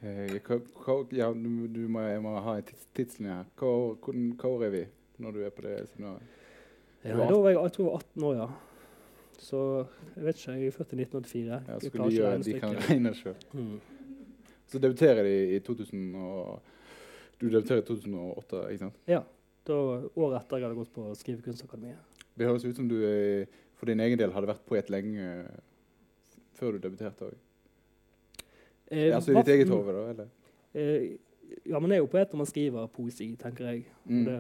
[0.01, 0.37] Eh,
[1.11, 3.47] ja, du, må, jeg må ha en tids, tidslinje her.
[3.59, 4.83] Hva, år- hvor er vi
[5.19, 6.23] når du er på det seminaret?
[7.07, 8.49] Ja, da var jeg, jeg tror jeg var 18 år, ja.
[9.39, 9.61] Så
[10.17, 11.61] jeg vet ikke, jeg er født i 1984.
[11.69, 13.37] Ja, skulle de, gjøre, de kan regne sjøl.
[13.53, 13.77] Mm.
[14.67, 16.63] Så debuterer de i 2000 og
[17.41, 19.01] Du debuterer i 2008, ikke sant?
[19.07, 19.21] Ja.
[19.67, 19.77] Da,
[20.17, 21.99] året etter jeg hadde gått på Skrivekunstakademiet.
[22.39, 25.27] Det høres ut som du eh, for din egen del hadde vært poet lenge
[26.57, 27.37] før du debuterte òg.
[28.89, 30.05] Eh, altså i ditt eget hode, da?
[30.15, 30.29] eller?
[30.73, 31.17] Eh,
[31.67, 33.85] ja, man er jo poet når man skriver poesi, tenker jeg.
[34.05, 34.23] Mm.
[34.25, 34.39] Det,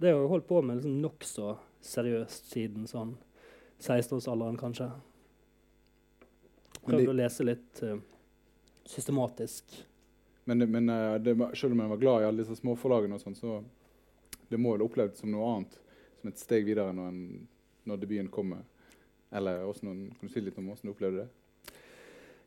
[0.00, 3.16] det har jeg holdt på med liksom nokså seriøst siden sånn
[3.78, 4.88] 16-årsalderen, kanskje.
[6.82, 7.98] Prøvd å lese litt uh,
[8.88, 9.74] systematisk.
[10.50, 13.38] Men, men uh, det, selv om jeg var glad i alle disse småforlagene, og sånn,
[13.38, 13.58] så
[14.48, 15.78] det må vel opplevd som noe annet.
[16.18, 17.48] Som et steg videre når, en,
[17.86, 18.64] når debuten kommer.
[19.34, 21.28] Eller hvordan, kan du si litt om hvordan du opplevde det?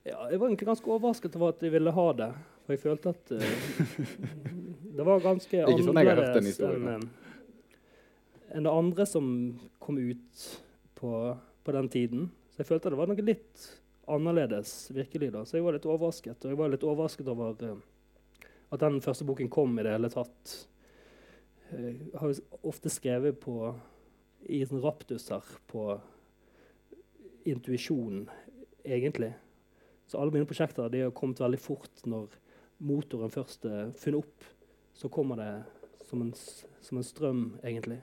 [0.09, 2.31] Ja, jeg var egentlig ganske overrasket over at jeg ville ha det.
[2.65, 4.15] For jeg følte at uh,
[4.97, 7.03] det var ganske annerledes enn eh,
[8.51, 9.25] enn det andre som
[9.79, 10.47] kom ut
[10.99, 12.27] på, på den tiden.
[12.51, 13.67] Så jeg følte det var noe litt
[14.11, 15.45] annerledes virkelig da.
[15.45, 16.43] Så jeg var litt overrasket.
[16.43, 17.79] Og jeg var litt overrasket over eh,
[18.71, 20.55] at den første boken kom i det hele tatt.
[21.71, 22.35] Jeg har
[22.67, 23.71] ofte skrevet på
[24.51, 25.85] i raptus her på
[27.47, 28.25] intuisjon,
[28.83, 29.31] egentlig.
[30.07, 32.33] Så alle mine prosjekter de har kommet veldig fort når
[32.83, 34.47] motoren først er funnet opp.
[34.93, 35.51] Så kommer det
[36.09, 36.33] som en,
[36.83, 38.01] som en strøm, egentlig.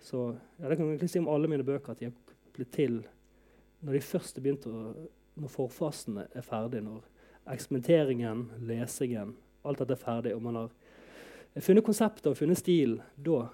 [0.00, 0.24] Så
[0.58, 3.00] ja, det kan jeg si om alle mine bøker, at de har blitt til
[3.80, 5.08] når de først begynte å
[5.38, 7.04] Når forfasen er ferdig, når
[7.46, 10.72] eksperimenteringen, lesingen, alt dette er ferdig, og man har
[11.62, 13.44] funnet konseptet og funnet stil, da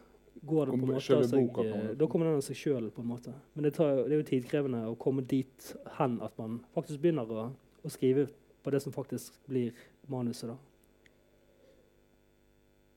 [0.41, 1.83] går det på en måte av seg, boka.
[2.01, 2.89] Da kommer den av seg sjøl.
[2.97, 7.29] Men det, tar, det er jo tidkrevende å komme dit hen at man faktisk begynner
[7.29, 8.31] å, å skrive
[8.65, 9.77] på det som faktisk blir
[10.09, 10.57] manuset, da.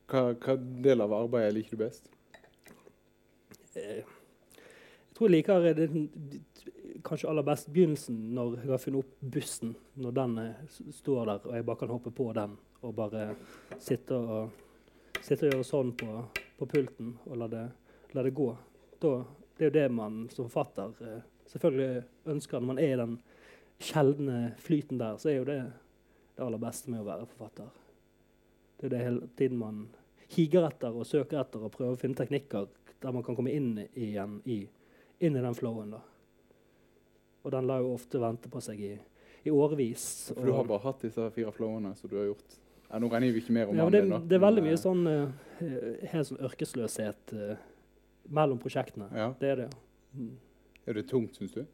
[0.07, 0.55] Hva, hva
[0.87, 2.07] del av arbeidet liker du best?
[3.77, 4.03] Eh,
[5.07, 5.87] Jeg tror jeg liker eh, det,
[7.05, 9.73] kanskje aller best begynnelsen, når jeg har funnet opp bussen.
[9.97, 13.31] Når den eh, står der, og jeg bare kan hoppe på den og bare
[13.81, 14.51] sitte og,
[15.17, 16.11] sitte og gjøre sånn på,
[16.59, 17.63] på pulten og la det,
[18.13, 18.51] la det gå.
[19.01, 19.15] Da,
[19.57, 22.61] det er jo det man som forfatter eh, selvfølgelig ønsker.
[22.61, 23.17] Når man er i den
[23.81, 25.61] sjeldne flyten der, så er jo det
[26.37, 27.69] det aller beste med å være forfatter.
[28.77, 29.87] Det er det hele tiden man
[30.35, 32.67] higer etter og søker etter og prøver å finne teknikker
[33.01, 34.61] der man kan komme inn igjen i,
[35.19, 35.91] inn i den flowen.
[35.93, 36.01] da.
[37.43, 38.93] Og den lar jo ofte vente på seg i,
[39.47, 40.07] i årevis.
[40.33, 42.57] For du har bare hatt disse fire flowene som du har gjort.
[42.87, 44.19] Ja, nå regner vi ikke mer om ja, det, din, da.
[44.23, 45.23] det er veldig mye eh, sånn uh,
[46.13, 47.57] helt sånn ørkesløshet uh,
[48.31, 49.09] mellom prosjektene.
[49.11, 49.33] Ja.
[49.39, 49.71] Det er det.
[50.15, 50.37] Mm.
[50.87, 51.65] Er det tungt, syns du?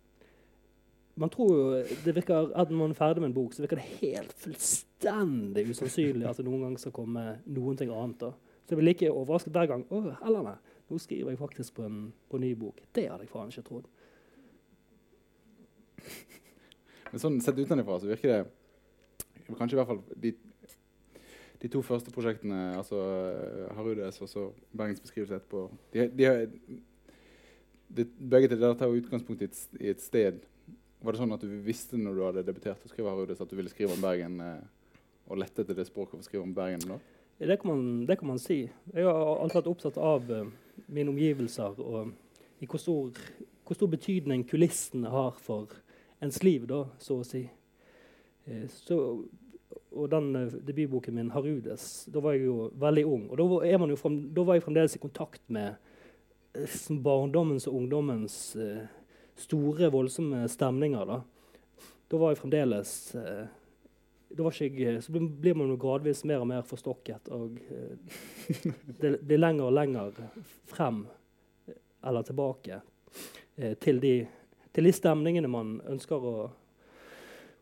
[1.21, 1.65] Man tror jo
[2.05, 5.67] det virker, at Når man er ferdig med en bok, så virker det helt fullstendig
[5.69, 8.17] usannsynlig at det noen gang skal komme noen ting annet.
[8.23, 8.31] da.
[8.63, 9.83] Så jeg blir like overrasket hver gang.
[9.93, 10.55] Å, Helene,
[10.93, 12.81] nå skriver jeg faktisk på en, på en ny bok.
[12.93, 13.89] Det hadde jeg faen ikke trodd.
[17.11, 18.43] Men sånn sett utenfra så virker det
[19.53, 20.31] Kanskje i hvert fall de,
[21.61, 26.29] de to første prosjektene, altså eh, Harudes og så Bergens beskrivelse etterpå de, de,
[27.91, 30.39] de, Begge til dere tar utgangspunkt i et, i et sted.
[31.03, 33.57] Var det sånn at du visste når du hadde debutert å skrive Harudes, at du
[33.59, 34.95] ville skrive om Bergen, eh,
[35.27, 36.97] og lette etter det språket for å skrive om Bergen nå?
[37.37, 38.63] Det kan, man, det kan man si.
[38.93, 40.51] Jeg har alltid vært opptatt av eh,
[40.87, 42.13] mine omgivelser og
[42.63, 43.11] i hvor stor,
[43.65, 45.71] hvor stor betydning kulissene har for
[46.23, 47.43] ens liv, da, så å si.
[48.45, 48.97] Eh, så,
[49.93, 53.25] og den eh, debutboken min, 'Harudes', da var jeg jo veldig ung.
[53.29, 55.75] Og da var, frem, da var jeg fremdeles i kontakt med
[56.55, 58.37] eh, barndommens og ungdommens
[59.35, 61.05] store, voldsomme stemninger.
[61.05, 61.21] Da
[62.11, 63.15] Da var jeg fremdeles
[64.33, 67.29] ikke jeg, så blir- man jo gradvis mer og mer forstokket.
[67.31, 70.11] Og eh, det blir lenger og lenger
[70.65, 71.05] frem
[71.67, 72.81] eh, eller tilbake
[73.57, 74.27] eh, til, de,
[74.73, 76.51] til de stemningene man ønsker å,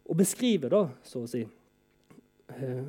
[0.06, 1.44] å beskrive, da, så å si.
[2.56, 2.84] Eh,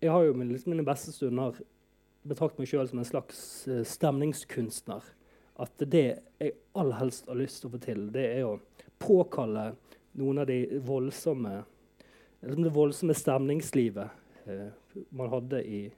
[0.00, 1.58] jeg har jo min, liksom, mine beste stunder
[2.28, 5.02] betraktet meg sjøl som en slags eh, stemningskunstner.
[5.58, 6.04] At det
[6.38, 8.58] jeg aller helst har lyst til å få til, det er å
[9.02, 9.72] påkalle
[10.18, 11.64] noen av de voldsomme
[12.40, 14.08] det voldsomme stemningslivet
[14.44, 14.66] eh,
[15.10, 15.92] man hadde i,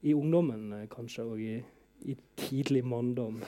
[0.00, 1.56] i ungdommen, eh, kanskje, og i,
[2.06, 3.40] i tidlig manndom.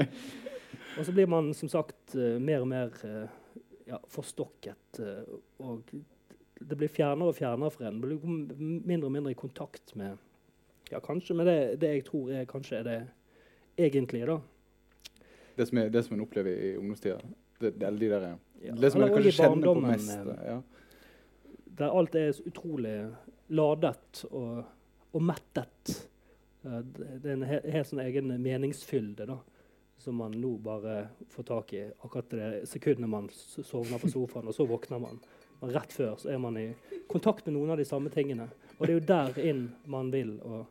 [0.98, 2.94] og så blir man som sagt eh, mer og mer
[3.86, 5.00] ja, forstokket.
[5.62, 5.90] og
[6.56, 8.00] det blir fjernere og fjernere for en.
[8.00, 10.16] Blir mindre og mindre i kontakt med
[10.90, 13.00] ja, kanskje med det, det jeg tror er kanskje er det
[13.76, 14.26] egentlige.
[14.26, 14.38] da.
[15.56, 17.18] Det som, er, det som en opplever i ungdomstida.
[17.60, 18.26] Det, det, de der,
[18.62, 20.10] Ja, det som en kanskje kjenner på mest.
[20.46, 20.60] Ja.
[21.76, 22.96] Der alt er så utrolig
[23.48, 24.62] ladet og,
[25.12, 25.92] og mettet.
[26.62, 29.38] Det er en helt, helt sånn egen meningsfylde da,
[30.02, 30.96] som man nå bare
[31.32, 35.20] får tak i akkurat det sekundet man sovner på sofaen, og så våkner man.
[35.60, 36.68] Men rett før så er man i
[37.08, 38.48] kontakt med noen av de samme tingene.
[38.76, 40.36] Og det er jo der inn man vil.
[40.44, 40.66] Og,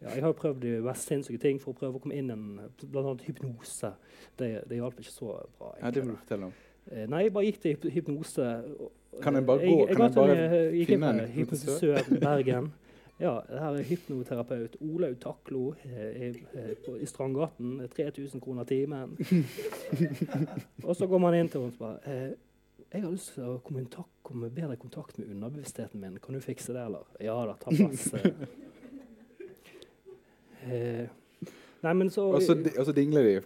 [0.00, 2.36] ja, jeg har prøvd de mest sinnssyke ting for å prøve å komme inn i
[2.36, 2.46] en
[2.80, 3.12] bl.a.
[3.26, 3.92] hypnose.
[4.38, 5.74] Det, det hjalp ikke så bra.
[5.82, 6.56] Ja, det må du fortelle om.
[6.90, 8.46] Eh, Nei, jeg bare gikk til hypnose.
[9.22, 11.10] Kan jeg bare jeg, gå- Jeg, kan jeg ga til bare en, eh, gikk finne
[11.10, 12.08] en hypnotisør?
[12.20, 12.72] Bergen.
[13.20, 17.76] Ja, det her er hypnoterapeut Olaug Taklo eh, i, eh, i Strandgaten.
[17.96, 19.12] 3000 kroner timen.
[20.88, 22.32] og så går man inn til henne og eh,
[22.92, 26.18] jeg har lyst til å komme, i tak, komme bedre i kontakt med underbevisstheten min.
[26.20, 27.06] Kan du fikse det, eller?
[27.24, 28.08] Ja da, ta plass.
[28.14, 28.32] eh.
[30.62, 31.08] Eh,
[31.82, 33.40] nei, men så Og så, dingler de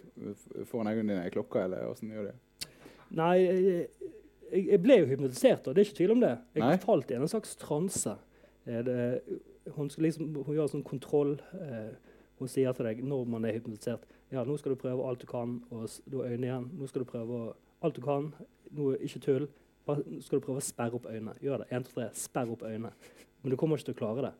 [0.69, 2.33] foran øynene dine i klokka, eller åssen gjør de?
[3.15, 3.87] Nei, jeg,
[4.51, 6.33] jeg, ble jo hypnotisert, og det er ikke tvil om det.
[6.57, 6.79] Jeg Nei.
[6.83, 8.17] falt i en slags transe.
[8.67, 8.83] Eh,
[9.75, 11.37] hun, liksom, hun gjør sånn kontroll.
[11.55, 11.95] Eh,
[12.37, 15.27] hun sier til deg når man er hypnotisert ja, nå skal du prøve alt du
[15.29, 16.65] kan, og du har øynene igjen.
[16.75, 17.37] Nå skal du prøve
[17.83, 18.33] alt du kan.
[18.75, 19.45] Nå, ikke tull.
[19.87, 21.37] Bare nå skal du prøve å sperre opp øynene.
[21.43, 21.69] Gjør det.
[21.77, 22.07] 1, 2, 3.
[22.19, 22.91] Sperr opp øynene.
[23.41, 24.33] Men du kommer ikke til å klare det.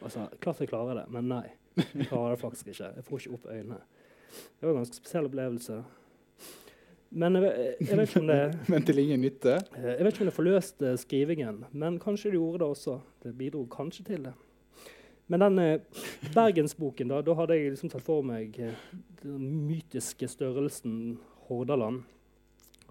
[0.00, 1.44] Altså, klart jeg klarer det, men nei.
[1.76, 2.88] Jeg klarer det faktisk ikke.
[2.96, 3.80] Jeg får ikke opp øynene.
[4.32, 5.78] Det var en ganske spesiell opplevelse.
[7.14, 8.38] Men jeg, jeg vet ikke om det
[8.72, 9.52] Men til ingen nytte?
[9.78, 12.96] Eh, Jeg vet ikke om det forløste skrivingen, men kanskje det gjorde det også.
[13.22, 14.32] Det bidro kanskje til det.
[15.30, 16.02] Men den eh,
[16.34, 18.74] bergensboken, da, da hadde jeg liksom tatt for meg eh,
[19.22, 22.02] den mytiske størrelsen Hordaland.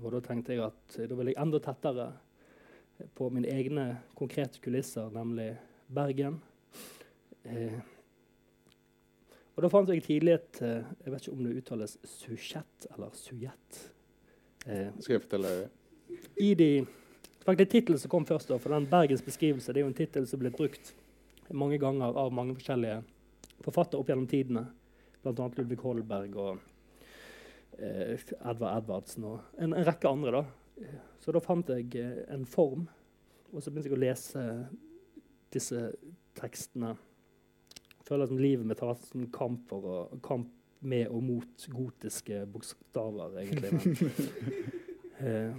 [0.02, 2.08] Og da tenkte jeg at eh, da ville jeg enda tettere
[3.18, 5.52] på mine egne konkrete kulisser, nemlig
[5.94, 6.40] Bergen.
[7.44, 7.82] Eh,
[9.54, 13.82] og da fant jeg tidlig et Jeg vet ikke om det uttales sujett eller sujett.
[14.66, 15.54] Eh, Skal jeg fortelle
[16.38, 16.86] i de
[17.44, 20.28] faktisk tittelen som kom først, da, for den Bergens beskrivelse, det er jo en tittel
[20.28, 20.94] som er blitt brukt
[21.52, 23.02] mange ganger av mange forskjellige
[23.64, 24.66] forfattere opp gjennom tidene.
[25.24, 25.48] Bl.a.
[25.58, 26.62] Ludvig Holberg og
[27.80, 30.42] eh, Edvard Edvardsen og en, en rekke andre.
[30.42, 30.92] da.
[31.24, 32.88] Så da fant jeg eh, en form,
[33.52, 34.46] og så begynte jeg å lese
[35.54, 35.86] disse
[36.40, 36.96] tekstene.
[37.94, 40.50] Jeg føler som livet mitt har vært en kamp, for å, kamp
[40.84, 43.74] med og mot gotiske bokstaver, egentlig.
[43.74, 44.24] Men,
[45.24, 45.56] Eh,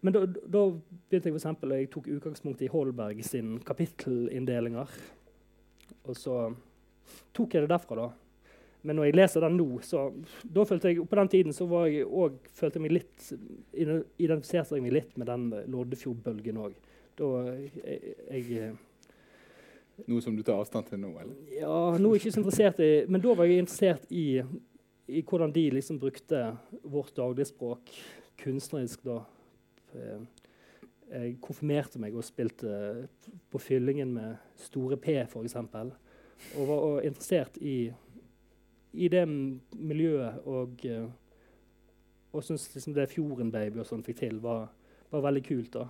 [0.00, 4.92] men da, da begynte jeg for eksempel, jeg tok utgangspunkt i Holberg sin kapittelinndelinger.
[6.04, 6.36] Og så
[7.36, 8.06] tok jeg det derfra, da.
[8.84, 10.10] Men når jeg leser den nå, så
[10.44, 13.30] da følte jeg, På den tiden så var jeg og, følte jeg meg litt
[14.20, 16.76] identifiserte jeg meg litt med den Loddefjord-bølgen òg.
[17.16, 18.74] Da jeg, jeg
[20.10, 21.34] Noe som du tar avstand til nå, eller?
[21.54, 24.42] ja, nå er jeg ikke så interessert i Men da var jeg interessert i,
[25.06, 26.40] i hvordan de liksom brukte
[26.82, 27.92] vårt dagligspråk
[28.42, 29.20] kunstnerisk da.
[29.94, 30.24] Eh,
[31.14, 33.06] Jeg konfirmerte meg og spilte
[33.52, 35.54] på fyllingen med Store P, f.eks.
[36.58, 37.92] Og var interessert i,
[38.92, 41.04] i det miljøet og eh,
[42.34, 44.64] og syntes liksom det Fjorden-baby og sånn fikk til, var,
[45.12, 45.76] var veldig kult.
[45.76, 45.84] da.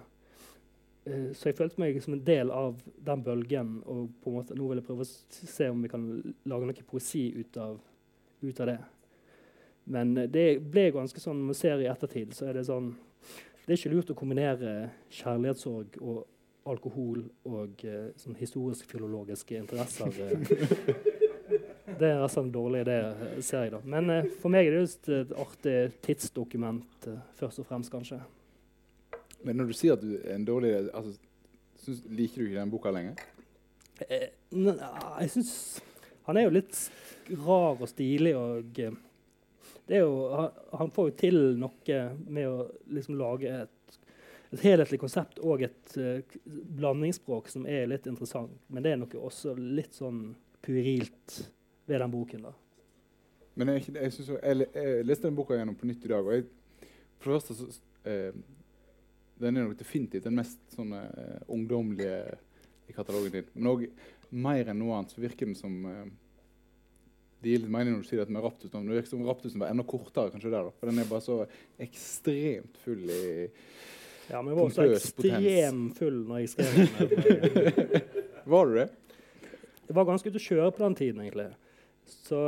[1.04, 3.76] Eh, Så jeg følte meg som en del av den bølgen.
[3.84, 6.06] Og på en måte, nå vil jeg prøve å se om vi kan
[6.48, 7.80] lage noe poesi ut av,
[8.42, 8.78] ut av det.
[9.84, 12.94] Men eh, det ble ganske sånn, man ser i ettertid, så er det sånn
[13.64, 14.70] Det er ikke lurt å kombinere
[15.08, 16.24] kjærlighetssorg og
[16.68, 20.12] alkohol og uh, sånn historisk-filologiske interesser.
[21.98, 22.98] Det er altså en dårlig idé,
[23.44, 23.80] ser jeg da.
[23.88, 28.20] Men uh, for meg er det just et artig tidsdokument, uh, først og fremst, kanskje.
[29.44, 31.14] Men når du sier at du er en dårlig altså,
[31.84, 33.24] synes, Liker du ikke den boka lenger?
[34.08, 35.54] Eh, jeg syns
[36.26, 36.78] Han er jo litt
[37.44, 38.96] rar og stilig og eh,
[39.86, 41.96] det er jo, han, han får jo til noe
[42.32, 43.96] med å liksom lage et,
[44.54, 46.36] et helhetlig konsept og et uh,
[46.78, 48.54] blandingsspråk som er litt interessant.
[48.72, 50.30] Men det er noe også litt sånn
[50.64, 51.36] puerilt
[51.84, 52.46] ved den boken.
[52.48, 52.54] da.
[53.60, 56.38] Men jeg, jeg, synes, jeg, jeg leste den boka gjennom på nytt i dag, og
[56.38, 56.48] jeg,
[57.20, 57.68] for det første så,
[58.08, 58.40] eh,
[59.40, 62.36] Den er nok definitivt den mest sånn, uh, ungdommelige
[62.88, 63.48] i katalogen din.
[63.56, 63.86] Men òg
[64.34, 66.04] mer enn noe annet så virker den som uh,
[67.42, 68.86] Det gir litt mening når du sier dette med Raptusen.
[68.88, 70.76] Det virker som Raptusen var enda kortere, kanskje der, da.
[70.78, 71.40] For den er bare så
[71.82, 73.24] ekstremt full i
[74.30, 78.12] Ja, Men jeg var også ekstremt full når jeg skrev den.
[78.54, 78.88] Var du det?
[79.84, 81.50] Jeg var ganske ute å kjøre på den tiden, egentlig.
[82.08, 82.40] Så,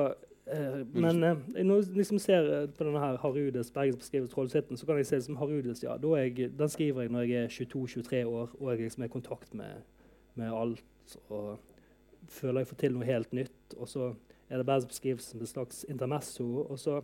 [0.47, 1.66] eh, men eh, jeg
[1.97, 5.36] liksom ser eh, på denne her Harudes bergensbeskrivelse Trollsitten, så kan jeg se det som
[5.40, 5.82] Harudes.
[5.82, 9.14] ja, jeg, Den skriver jeg når jeg er 22-23 år og jeg liksom er i
[9.16, 9.82] kontakt med,
[10.34, 11.18] med alt.
[11.28, 11.59] Og
[12.28, 13.76] føler jeg får til noe helt nytt.
[13.76, 14.14] Og så
[14.49, 16.47] er det bergensbeskrivelsen som et slags intermesso.
[16.66, 17.01] Og så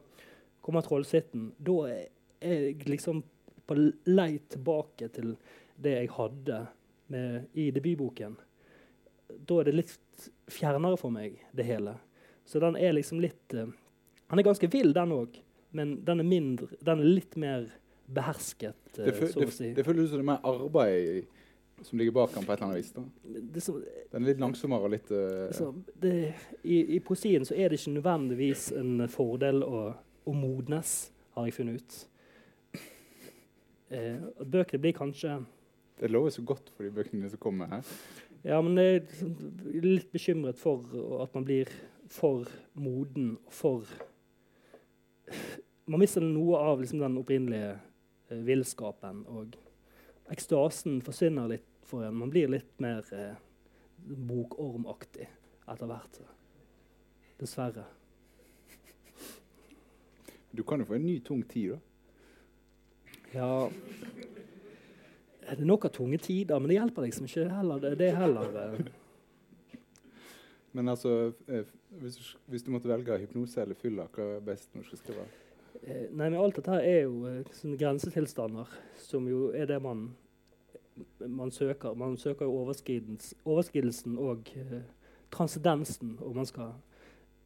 [0.61, 1.53] kommer Trollsitten.
[1.59, 2.09] Da er
[2.43, 3.23] jeg liksom
[3.67, 5.37] på lei tilbake til
[5.83, 6.67] det jeg hadde
[7.13, 8.37] med, i debutboken,
[9.49, 11.97] da er det litt fjernere for meg, det hele.
[12.49, 13.69] Så den er liksom litt uh,
[14.33, 15.39] Han er ganske vill, den òg,
[15.77, 17.69] men den er, mindre, den er litt mer
[18.13, 19.71] behersket, uh, det, så å si.
[19.71, 21.39] Det, det føles som det er mer arbeid
[21.83, 22.93] som ligger bak ham på et eller annet vis.
[22.93, 23.03] da.
[23.57, 23.79] Det som,
[24.13, 25.73] Den er litt langsommere og litt uh, så,
[26.03, 26.15] det,
[26.63, 29.83] i, I poesien så er det ikke nødvendigvis en fordel å,
[30.25, 32.03] å modnes, har jeg funnet ut.
[33.93, 35.43] Eh, bøkene blir kanskje
[36.01, 37.89] Det lover så godt for de bøkene som kommer her.
[38.43, 40.83] Ja, men jeg er litt bekymret for
[41.23, 41.69] at man blir
[42.11, 43.93] for moden og for
[45.87, 49.25] Man mister noe av liksom, den opprinnelige eh, villskapen.
[49.27, 49.57] Og
[50.31, 52.15] ekstasen forsvinner litt for en.
[52.21, 53.35] Man blir litt mer eh,
[54.07, 56.21] bokormaktig etter hvert.
[57.41, 57.87] Dessverre.
[60.55, 61.81] Du kan jo få en ny, tung tid, da.
[63.33, 63.53] Ja
[65.43, 67.81] Det er nok av tunge tider, men det hjelper liksom ikke heller.
[67.83, 68.91] Det, det heller eh.
[70.73, 71.67] Men altså, eh,
[72.01, 75.01] hvis du, hvis du måtte velge hypnose eller fylla, hva er best når du skal
[75.03, 75.27] skrive?
[75.83, 78.71] Eh, nei, men alt dette er jo grensetilstander,
[79.03, 80.07] som jo er det man,
[81.27, 81.95] man søker.
[81.99, 84.81] Man søker jo overskridelsen og eh,
[85.35, 86.73] transcendensen, og man skal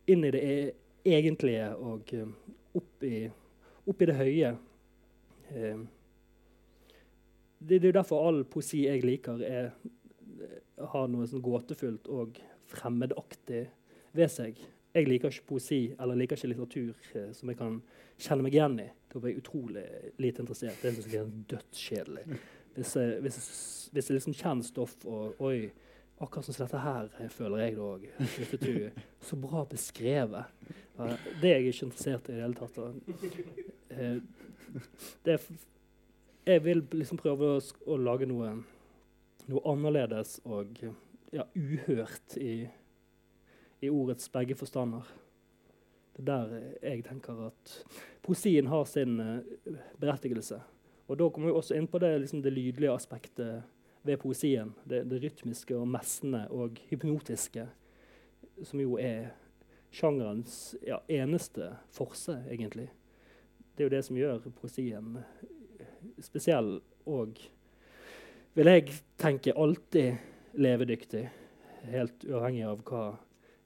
[0.06, 0.58] inn i det e
[1.06, 2.10] egentlige og
[2.74, 3.28] opp i,
[3.86, 4.56] opp i det høye.
[5.54, 5.84] Eh,
[7.58, 9.70] det, det er derfor all poesi jeg liker, er,
[10.92, 12.40] har noe sånn gåtefullt og
[12.70, 13.66] fremmedaktig
[14.16, 14.58] ved seg.
[14.96, 17.80] Jeg liker ikke poesi eller liker ikke litteratur eh, som jeg kan
[18.16, 18.86] kjenne meg igjen i.
[19.12, 19.84] Da blir jeg utrolig
[20.22, 20.78] lite interessert.
[20.82, 22.38] Det synes jeg er dødskjedelig.
[22.76, 23.36] Hvis, jeg, hvis,
[23.92, 25.68] hvis jeg liksom kjenner stoff og Oi,
[26.16, 28.08] akkurat som dette her eh, føler jeg det òg.
[29.28, 30.52] Så bra beskrevet.
[30.96, 32.78] Det er jeg ikke interessert i i det hele tatt.
[33.96, 34.18] Eh,
[35.24, 35.44] det er
[36.46, 38.52] jeg vil liksom prøve å, å lage noe,
[39.48, 40.78] noe, annerledes og
[41.34, 42.68] ja, uhørt i,
[43.82, 45.08] i, ordets begge forstander.
[46.16, 47.72] Det er der jeg tenker at
[48.24, 50.60] poesien har sin uh, berettigelse.
[51.06, 53.66] Og da kommer vi også inn på det, liksom det lydlige aspektet
[54.06, 54.72] ved poesien.
[54.86, 57.66] Det, det rytmiske og messende og hypnotiske,
[58.64, 59.34] som jo er
[59.94, 62.88] sjangerens ja, eneste forse, egentlig.
[63.76, 65.18] Det er jo det som gjør poesien
[66.22, 67.38] spesiell og
[68.56, 71.26] vil jeg tenke alltid levedyktig.
[71.92, 73.06] Helt uavhengig av hva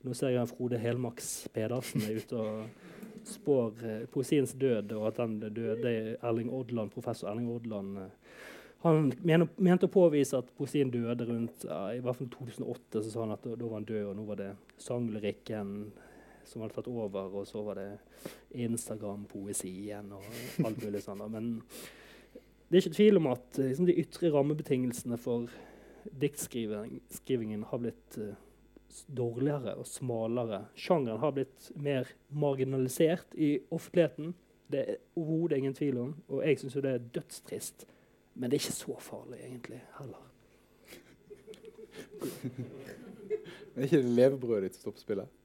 [0.01, 5.18] Nå ser jeg Frode Helmaks Pedersen er ute og spår eh, poesiens død, og at
[5.18, 5.91] den døde
[6.24, 8.30] Erling Odland, professor Erling Odland eh,
[8.80, 13.03] han men, mente å påvise at poesien døde rundt ja, i hvert fall 2008.
[13.03, 15.74] så sa han at da, da var han død, og nå var det sanglyrikken
[16.49, 17.91] som hadde tatt over, og så var det
[18.64, 20.24] Instagram-poesien og
[20.64, 21.26] alt mulig sånt.
[21.28, 21.59] Men
[22.70, 25.50] det er ikke tvil om at eh, liksom, de ytre rammebetingelsene for
[26.22, 28.36] diktskrivingen har blitt uh,
[29.10, 30.60] dårligere og smalere.
[30.78, 34.34] Sjangeren har blitt mer marginalisert i offentligheten.
[34.70, 36.14] Det er overhodet ingen tvil om.
[36.28, 37.86] Og jeg syns jo det er dødstrist.
[38.34, 40.26] Men det er ikke så farlig egentlig heller.
[43.76, 45.38] er ikke det levebrødet ditt som står på spillet?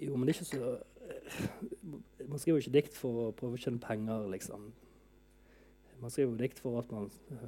[0.00, 3.58] Jo, men det er ikke så eh, Man skriver jo ikke dikt for å prøve
[3.58, 4.72] å tjene penger, liksom.
[6.02, 7.46] Man skriver jo dikt for at man uh,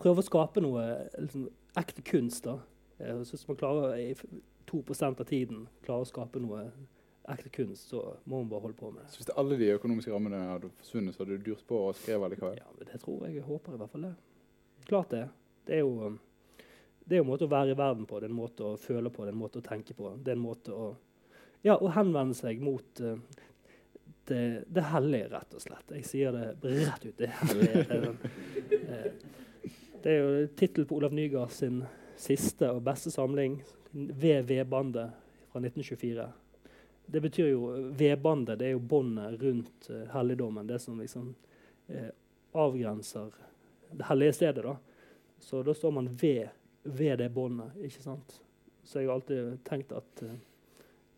[0.00, 0.84] prøver å skape noe
[1.16, 1.48] liksom,
[1.80, 2.44] ekte kunst.
[2.44, 2.58] da.
[3.00, 4.12] Uh, så hvis man klarer i
[4.68, 6.68] 2 av tiden klarer å skape noe
[7.28, 9.10] ekte kunst, så må man bare holde på med det.
[9.12, 12.36] Så hvis alle de økonomiske rammene hadde forsvunnet, så hadde du dyrt på og skrevet
[12.36, 12.56] likevel?
[12.60, 13.40] Ja, det tror jeg.
[13.40, 14.14] Jeg håper i hvert fall det.
[14.88, 15.26] Klart det.
[15.68, 16.14] Det er jo
[17.08, 19.08] det er en måte å være i verden på, det er en måte å føle
[19.08, 20.10] på, det er en måte å tenke på.
[20.20, 20.90] Det er en måte å,
[21.64, 23.14] ja, å henvende seg mot uh,
[24.28, 25.94] det, det hellige, rett og slett.
[25.96, 27.14] Jeg sier det rett ut.
[27.18, 27.84] Det hellige.
[27.90, 28.12] hellig.
[30.02, 31.82] det er jo tittel på Olav Nygaard sin
[32.18, 33.60] siste og beste samling,
[33.92, 35.14] VV-bandet
[35.52, 36.28] fra 1924.
[37.08, 40.66] Det betyr jo Vedbandet det er jo båndet rundt uh, helligdommen.
[40.68, 41.30] Det som liksom
[41.88, 42.10] uh,
[42.52, 43.32] avgrenser
[43.90, 44.64] det hellige stedet.
[44.64, 44.76] da.
[45.40, 46.48] Så da står man ved,
[46.82, 47.76] ved det båndet.
[47.80, 48.40] ikke sant?
[48.84, 50.34] Så jeg har alltid tenkt at uh,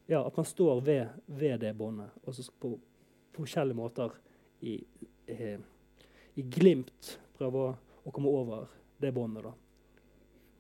[0.06, 2.10] ja, at man står ved, ved det båndet.
[2.22, 2.78] Og så på,
[3.32, 4.14] på forskjellige måter
[4.60, 4.76] i,
[5.26, 5.58] eh,
[6.34, 7.72] i glimt prøve å,
[8.04, 8.68] å, komme over
[9.00, 9.48] det båndet.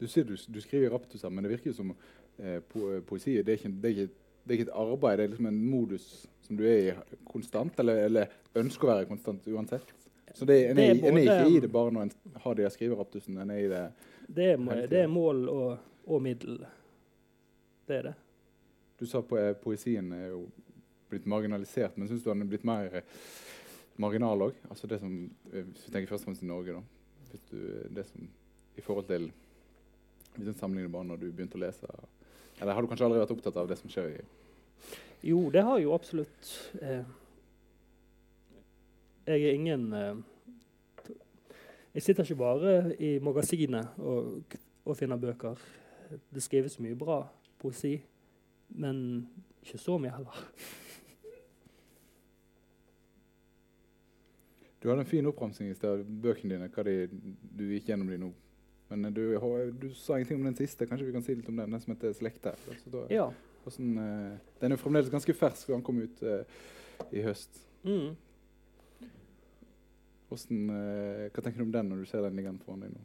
[0.00, 1.92] Du sier du, du skriver raptuser, men det virker som
[2.38, 5.26] eh, po poesi det er, ikke, det, er ikke, det er, ikke, et arbeid, det
[5.26, 6.06] er liksom en modus
[6.46, 9.94] som du er i konstant, eller, eller ønsker å være konstant uansett.
[10.34, 13.42] Så det, en, er, en er ikke i det bare når en har de skriveraptusene?
[13.42, 13.84] En er i det
[14.30, 15.70] Det er, det er mål og,
[16.06, 16.60] og, middel.
[17.88, 18.12] Det er det.
[19.00, 20.44] Du sa på, eh, poesien er jo
[21.10, 23.20] blitt marginalisert, men syns du han er blitt mer eh,
[24.00, 24.58] marginal òg?
[24.70, 25.12] Altså det som,
[25.52, 26.82] eh, hvis vi tenker først og fremst i Norge, da.
[27.50, 27.58] Du,
[27.94, 28.26] det som
[28.76, 29.28] i forhold til
[30.34, 31.86] Hvis en sammenligner bare når du begynte å lese?
[32.60, 34.20] Eller har du kanskje aldri vært opptatt av det som skjer i
[35.30, 36.50] Jo, det har jeg jo absolutt.
[36.80, 37.02] Eh,
[39.26, 40.20] jeg er ingen eh,
[41.94, 45.58] Jeg sitter ikke bare i magasinet og, og finner bøker.
[46.30, 47.22] Det skrives mye bra
[47.60, 47.96] poesi,
[48.70, 49.26] men
[49.62, 50.44] ikke så mye heller.
[54.80, 56.68] Du hadde en fin oppramsing i sted av bøkene dine.
[56.72, 56.94] hva de,
[57.56, 58.30] Du gikk gjennom de nå.
[58.90, 60.86] Men eh, du, du sa ingenting om den siste.
[60.86, 62.56] Kanskje vi kan si litt om den, den som heter 'Slekter'?
[62.68, 63.30] Altså, da- Ja.
[63.62, 66.44] hvordan, uh, den er jo fremdeles ganske fersk, den kom ut uh,
[67.12, 67.60] i høst.
[67.84, 68.16] Mm.
[70.28, 73.00] Hvordan, uh, hva tenker du om den når du ser den liggende foran deg nå?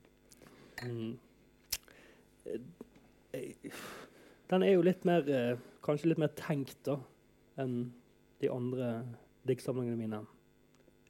[0.86, 1.18] Mm.
[4.50, 7.00] Den er jo litt mer Kanskje litt mer tenkt da
[7.58, 7.92] enn
[8.42, 9.06] de andre
[9.48, 10.26] diktsamlingene mine.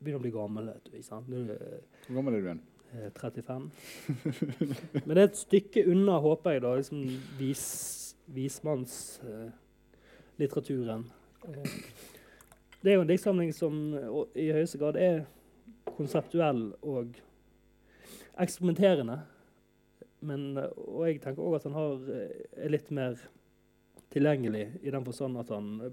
[0.06, 0.72] Begynner å bli gammel.
[2.06, 2.64] Hvor gammel er du igjen?
[2.94, 3.72] eh, 35.
[5.06, 7.02] Men det er et stykke unna, håper jeg, da, liksom
[7.40, 7.66] vis,
[8.36, 11.04] vismannslitteraturen.
[11.50, 11.70] Eh,
[12.82, 13.74] det er jo en diktsamling som
[14.38, 15.18] i høyeste grad er
[15.96, 17.08] konseptuell og
[18.42, 19.18] eksperimenterende.
[20.26, 22.30] Men, eh, og jeg tenker òg at han har, eh,
[22.66, 23.14] er litt mer
[24.14, 25.90] tilgjengelig i den forstand at han eh,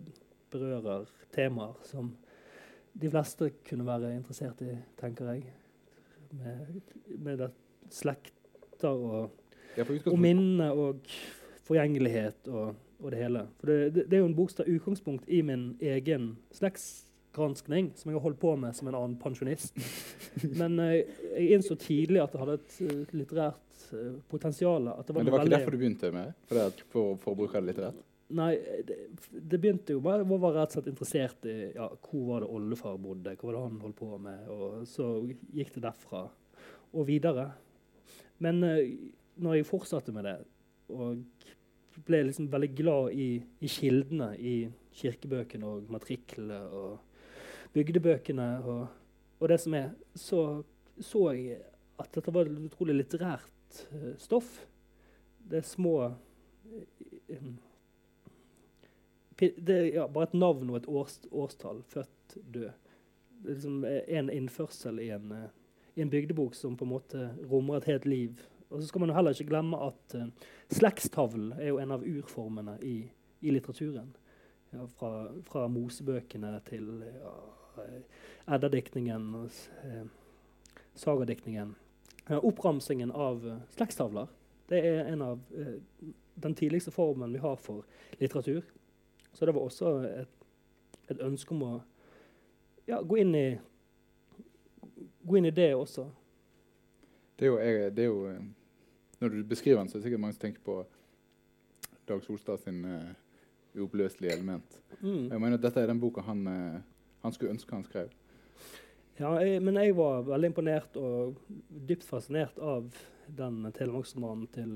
[0.53, 2.13] berører temaer som
[3.01, 5.45] de fleste kunne være interessert i, tenker jeg.
[6.32, 6.80] Med,
[7.20, 7.47] med
[7.93, 9.30] slekter og,
[9.76, 11.01] Ja, og minne og
[11.64, 13.47] forgjengelighet og, og det hele.
[13.61, 17.93] For det, det, det er jo en bok som tar utgangspunkt i min egen slektsgranskning,
[17.97, 19.76] som jeg har holdt på med som en annen pensjonist.
[20.61, 21.03] Men eh,
[21.38, 24.93] jeg innså tidlig at det hadde et eh, litterært uh, potensial.
[24.93, 26.34] At det var Men det var ikke veldig- derfor du begynte med?
[26.53, 28.05] Det for, for å bruke det litt rett?
[28.33, 28.53] Nei,
[28.89, 28.97] det,
[29.30, 32.53] det begynte jo med å være rett og slett interessert i ja, hvor var det
[32.57, 34.47] oldefar bodde, hva var det han holdt på med.
[34.53, 35.09] Og så
[35.53, 36.22] gikk det derfra
[36.93, 37.51] og videre.
[38.43, 38.80] Men uh,
[39.43, 40.37] når jeg fortsatte med det,
[40.93, 41.22] og
[42.07, 43.28] ble liksom veldig glad i,
[43.61, 44.55] i kildene i
[44.97, 48.80] kirkebøkene og matriklene og bygdebøkene og,
[49.39, 50.62] og det som er, så
[51.01, 51.61] så jeg
[52.01, 54.51] at dette var utrolig litterært uh, stoff.
[55.49, 57.53] Det er små uh,
[59.57, 61.82] det ja, bare et navn og et års, årstall.
[61.88, 62.70] Født, død.
[63.43, 65.49] Det er liksom eh, en innførsel i en, eh,
[65.95, 68.43] i en bygdebok som på en måte rommer et helt liv.
[68.72, 70.28] Og så skal man jo heller ikke glemme at uh,
[70.72, 72.95] slektstavlen er jo en av urformene i,
[73.45, 74.14] i litteraturen.
[74.72, 77.34] Ja, fra, fra Mosebøkene til ja,
[78.57, 80.07] Eddadiktningen og eh,
[80.97, 81.74] sagadiktningen.
[82.30, 84.32] Ja, oppramsingen av uh, slektstavler
[84.72, 85.74] det er en av uh,
[86.40, 87.84] den tidligste formen vi har for
[88.22, 88.64] litteratur.
[89.33, 90.49] Så det var også et,
[91.11, 91.72] et ønske om å
[92.89, 93.47] ja, gå, inn i,
[95.24, 96.07] gå inn i det også.
[97.39, 98.43] Det er jo, det er jo eh,
[99.22, 100.80] Når du beskriver den, så er det sikkert mange som tenker på
[102.09, 103.12] Dag Solstad sin uh,
[103.78, 104.80] uoppløselige element.
[105.01, 105.30] Mm.
[105.30, 106.80] Jeg mener at Dette er den boka han, uh,
[107.22, 108.11] han skulle ønske han skrev.
[109.20, 111.39] Ja, jeg, men jeg var veldig imponert og
[111.89, 112.89] dypt fascinert av
[113.39, 114.72] den telemarksromanen til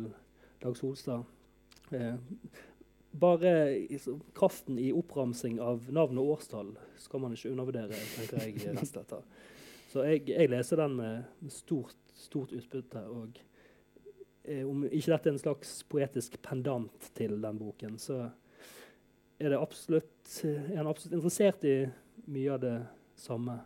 [0.62, 1.26] Dag Solstad.
[1.90, 2.14] Eh,
[3.20, 3.52] bare
[4.36, 8.56] kraften i oppramsing av navn og årstall skal man ikke undervurdere, tenker jeg.
[8.78, 9.26] neste etter.
[9.92, 13.02] Så jeg, jeg leser den med stort, stort utbytte.
[13.12, 13.38] Og
[14.44, 18.26] eh, om ikke dette er en slags poetisk pendant til den boken, så
[19.38, 21.78] er, det absolutt, er han absolutt interessert i
[22.26, 22.76] mye av det
[23.20, 23.60] samme.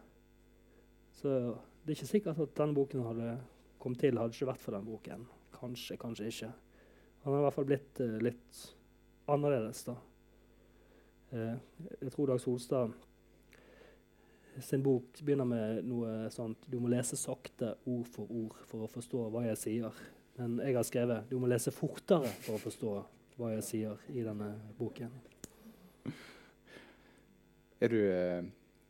[1.20, 1.32] Så
[1.82, 3.38] det er ikke sikkert at denne boken hadde
[3.80, 5.24] kommet til hadde ikke vært for den boken.
[5.57, 6.51] Kanskje, kanskje ikke.
[7.24, 8.61] Han har i hvert fall blitt eh, litt
[9.31, 9.95] annerledes, da.
[11.31, 11.55] Eh,
[12.01, 12.91] jeg tror Dag Solstad
[14.61, 18.89] sin bok begynner med noe sånt Du må lese sakte ord for ord for å
[18.91, 19.93] forstå hva jeg sier.
[20.37, 22.91] Men jeg har skrevet du må lese fortere for å forstå
[23.39, 25.11] hva jeg sier i denne boken.
[27.81, 28.43] Er du, eh,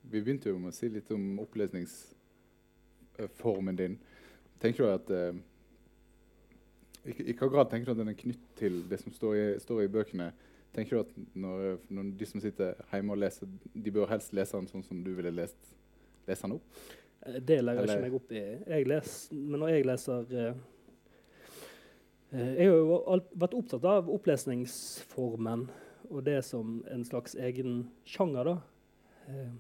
[0.03, 3.99] vi begynte jo med å si litt om opplesningsformen din.
[4.59, 5.11] Tenker du at
[7.09, 9.85] i, hva grad tenker du at den er knytt til det som står i, står
[9.85, 10.31] i bøkene?
[10.75, 14.59] Tenker du at når, når de som sitter hjemme og leser, de bør helst lese
[14.59, 15.73] den sånn som du ville lest,
[16.29, 16.83] lese den opp?
[17.27, 18.43] Eh, Det legger jeg ikke meg opp i.
[18.75, 20.61] Jeg les, men når jeg leser eh,
[22.33, 25.67] eh, Jeg har jo alt, vært opptatt av opplesningsformen
[26.11, 28.57] og det som en slags egen sjanger, da.
[29.31, 29.51] Eh,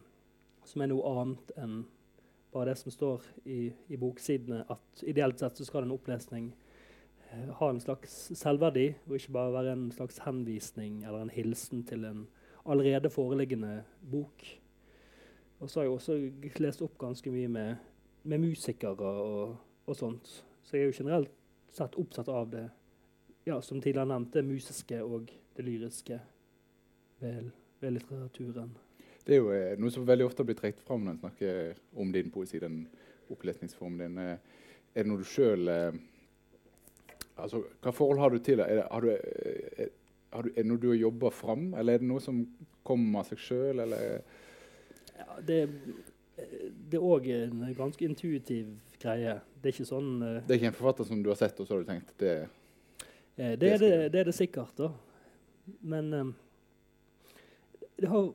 [0.66, 1.80] som er noe annet enn
[2.52, 4.64] bare det som står i, i boksidene.
[4.70, 6.50] At ideelt sett så skal en opplesning
[7.30, 12.04] ha en slags selvverdi, og ikke bare være en slags henvisning eller en hilsen til
[12.04, 12.24] en
[12.66, 14.44] allerede foreliggende bok.
[15.60, 16.18] Og så har jeg også
[16.58, 17.74] lest opp ganske mye med,
[18.24, 19.56] med musikere og,
[19.86, 20.44] og sånt.
[20.62, 21.32] Så jeg er jo generelt
[21.70, 22.66] sett opptatt av det
[23.46, 26.20] ja, som tidligere nevnt, det musiske og det lyriske
[27.20, 27.50] ved,
[27.80, 28.72] ved litteraturen.
[29.26, 32.12] Det er jo eh, noe som veldig ofte blir trukket fram når en snakker om
[32.12, 32.82] din poesi, den
[33.30, 34.18] opplesningsformen din.
[34.18, 34.64] Eh,
[34.94, 36.00] er det noe du sjøl eh,
[37.44, 38.66] altså, Hva forhold har du til det?
[38.66, 39.90] Er det, har du, er,
[40.34, 42.44] har du, er det noe du har jobba fram, eller er det noe som
[42.86, 44.22] kommer av seg sjøl, eller?
[45.18, 45.58] Ja, det,
[46.36, 49.38] det er òg en ganske intuitiv greie.
[49.60, 51.68] Det er ikke sånn uh, Det er ikke en forfatter som du har sett, og
[51.68, 52.34] så har du tenkt det
[53.40, 54.90] det, det, er, det, det er det sikkert, da.
[55.80, 56.32] Men um,
[57.96, 58.32] det har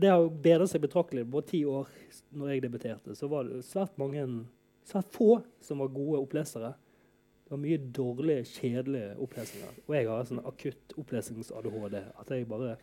[0.00, 1.24] det har bedret seg betraktelig.
[1.30, 1.88] På ti år
[2.36, 4.24] når jeg debuterte, så var det svært mange
[4.88, 6.72] svært få som var gode opplesere.
[7.50, 9.78] Det var mye dårlige, kjedelige opplesninger.
[9.88, 11.96] Og jeg har sånn akutt opplesnings-ADHD.
[12.22, 12.76] At jeg bare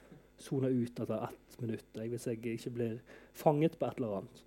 [0.44, 2.98] soner ut etter ett minutt jeg, hvis jeg ikke blir
[3.32, 4.42] fanget på et eller annet.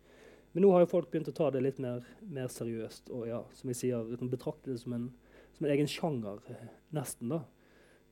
[0.52, 3.40] Men nå har jo folk begynt å ta det litt mer, mer seriøst og ja,
[3.56, 5.08] som jeg sier, liksom betrakte det som en,
[5.56, 6.44] som en egen sjanger,
[6.92, 7.32] nesten.
[7.32, 7.40] da.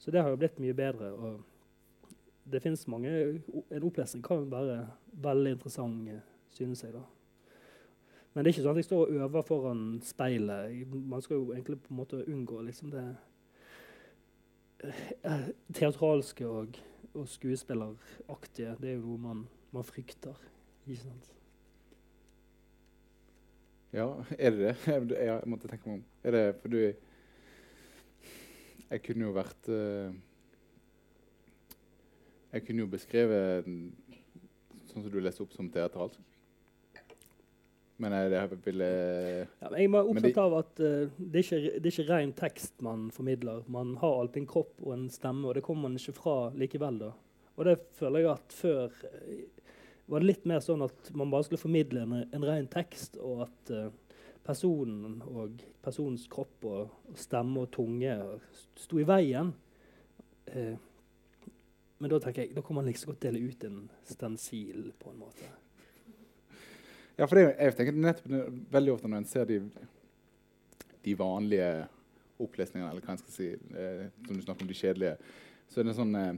[0.00, 1.12] Så det har jo blitt mye bedre.
[1.12, 1.44] og
[2.48, 3.12] det finnes mange
[3.68, 4.80] En opplesning kan være
[5.12, 6.08] veldig interessant,
[6.56, 6.96] synes jeg.
[6.96, 7.04] da.
[8.34, 10.76] Men det er ikke sånn at jeg står og øver foran speilet.
[10.92, 13.06] Man skal jo egentlig på en måte unngå liksom det
[14.84, 16.78] eh, teatralske og,
[17.14, 18.76] og skuespilleraktige.
[18.78, 19.42] Det er jo noe man,
[19.74, 20.38] man frykter.
[20.86, 21.34] Ikke sant?
[23.96, 24.06] Ja,
[24.38, 25.10] er det det?
[25.16, 26.06] Jeg måtte tenke meg om.
[26.22, 26.80] Er det for du
[28.88, 30.08] Jeg kunne jo vært uh
[32.48, 33.66] jeg kunne jo beskrevet
[34.88, 36.20] sånn som du leste opp som teatralsk.
[37.98, 41.90] Men jeg, ville ja, Jeg er opptatt de, av at uh, det, er ikke, det
[41.90, 43.64] er ikke ren tekst man formidler.
[43.66, 47.00] Man har alltid en kropp og en stemme, og det kommer man ikke fra likevel.
[47.02, 47.10] da.
[47.58, 49.40] Og det føler jeg at før uh,
[50.08, 53.48] var det litt mer sånn at man bare skulle formidle en, en ren tekst, og
[53.48, 53.88] at uh,
[54.46, 58.14] personen og personens kropp og, og stemme og tunge
[58.78, 59.50] sto i veien.
[60.54, 60.76] Uh,
[61.98, 65.24] men da tenker jeg, da kan man like godt dele ut en stensil på en
[65.26, 65.50] måte.
[67.18, 68.34] Ja, for det, jeg tenker nettopp
[68.70, 69.56] veldig ofte når en ser de,
[71.02, 71.70] de vanlige
[72.38, 75.16] opplesningene, eller hva en skal si, eh, som du snakker om de kjedelige,
[75.66, 76.36] så er det sånn eh,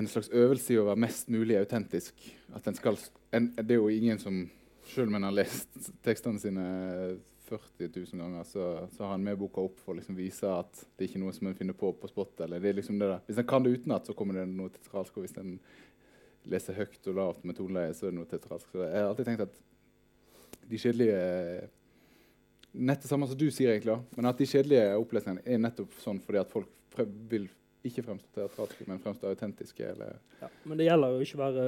[0.00, 2.22] en slags øvelse i å være mest mulig autentisk.
[2.56, 2.96] At en skal,
[3.36, 4.40] en, det er jo ingen som,
[4.94, 6.64] selv om en har lest tekstene sine
[7.50, 10.84] 40 000 ganger, så, så har han med boka opp for å liksom vise at
[10.94, 12.46] det er ikke noe som en finner på på spot.
[12.46, 13.02] Eller det er liksom.
[13.26, 15.18] Hvis en kan det utenat, så kommer det noe teatralsk.
[15.18, 15.56] Og hvis en
[16.48, 18.70] leser høyt og lavt med toneleie, så er det noe teatralsk.
[18.72, 19.60] Så jeg har alltid tenkt at
[20.70, 21.20] de kjedelige
[22.70, 26.20] Nett det samme som du sier, egentlig, men at de kjedelige opplesningene er nettopp sånn
[26.22, 27.48] fordi at folk vil
[27.82, 29.88] ikke fremstå teatralske, men fremstå autentiske.
[29.90, 31.64] Eller ja, men det gjelder jo ikke å være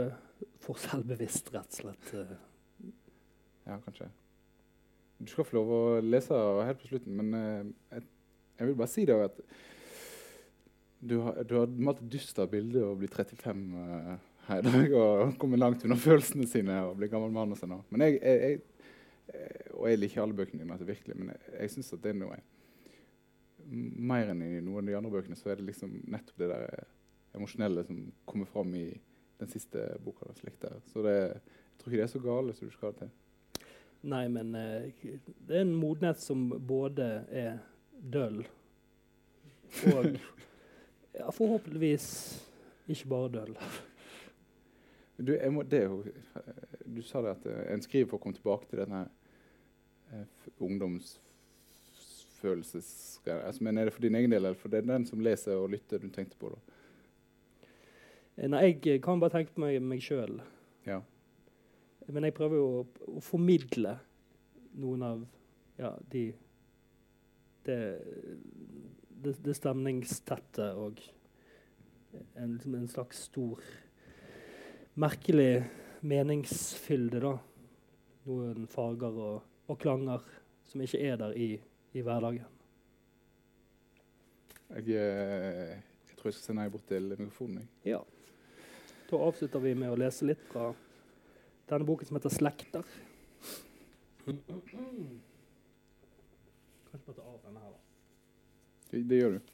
[0.62, 2.12] for selvbevisst, rett og slett.
[3.66, 4.12] Ja, kanskje.
[5.22, 8.06] Du skal få lov å lese helt på slutten, men uh, jeg,
[8.58, 9.42] jeg, vil bare si det at
[11.02, 14.14] du har, du har malt et dystert bilde og blir 35 uh,
[14.48, 17.52] her i dag og kommet langt unna følelsene sine og blir gammel mann.
[17.54, 17.76] Og sånn.
[17.92, 18.58] Men jeg, jeg,
[19.30, 22.18] jeg, og jeg liker alle bøkene dine, altså, virkelig, men jeg, jeg syns det er
[22.18, 22.40] noe
[23.72, 26.64] mer enn i noen av de andre bøkene, så er det liksom nettopp det der
[26.66, 26.88] eh,
[27.38, 28.86] emosjonelle som kommer fram i
[29.38, 30.32] den siste boka.
[30.60, 33.12] Da, så det, jeg tror ikke det er så gale som du skal til.
[34.02, 35.06] Nei, men uh,
[35.46, 37.60] det er en modenhet som både er
[38.02, 38.40] døll
[39.86, 40.08] og
[41.18, 42.06] ja, forhåpentligvis
[42.90, 43.54] ikke bare døll.
[45.16, 46.04] Du, må, jo,
[46.84, 49.00] du, sa det at eh, en skriver for å komme tilbake til denne
[50.12, 50.26] uh,
[50.64, 53.40] ungdomsfølelsesgreia.
[53.46, 55.54] Altså, men er det for din egen del, eller for det er den som leser
[55.60, 56.46] og lytter, du tenkte på?
[56.54, 56.60] da?
[58.48, 60.34] Nei, jeg kan bare tenke på meg, meg sjøl.
[60.88, 60.98] Ja.
[62.08, 62.82] Men jeg prøver jo å,
[63.18, 63.92] å formidle
[64.80, 65.18] noen av
[65.78, 66.32] ja, de
[67.66, 67.78] det,
[69.22, 70.98] det, det stemningstette og
[72.34, 73.60] en, liksom en, slags stor
[74.94, 75.64] merkelig
[76.00, 77.36] meningsfylde, da.
[78.26, 80.24] Noen farger og, og, klanger
[80.68, 81.48] som ikke er der i,
[81.92, 82.46] i hverdagen.
[84.72, 85.72] Jeg, eh,
[86.08, 87.66] jeg, tror jeg skal sende deg bort til mikrofonen.
[87.84, 88.00] Ja.
[89.10, 90.70] Da avslutter vi med å lese litt fra
[91.68, 92.92] denne boken som heter 'Slekter'.
[96.92, 97.80] Kanskje bare ta av denne her, da.
[98.90, 99.51] Det, det gjør du.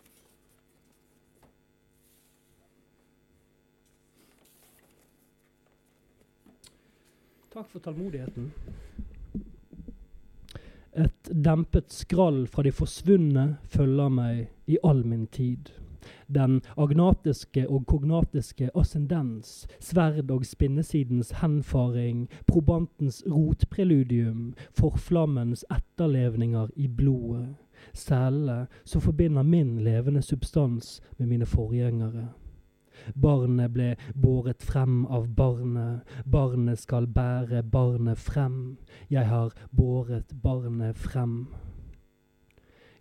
[7.52, 8.52] Takk for tålmodigheten.
[10.92, 15.70] Et dempet skrall fra de forsvunne følger meg i all min tid.
[16.28, 27.54] Den agnatiske og kognatiske ascendens, sverd og spinnesidens henfaring, probantens rotpreludium, forflammens etterlevninger i blodet.
[27.94, 32.28] Cellene som forbinder min levende substans med mine forgjengere.
[33.14, 38.78] Barnet ble båret frem av barnet, barnet skal bære barnet frem.
[39.10, 41.46] Jeg har båret barnet frem.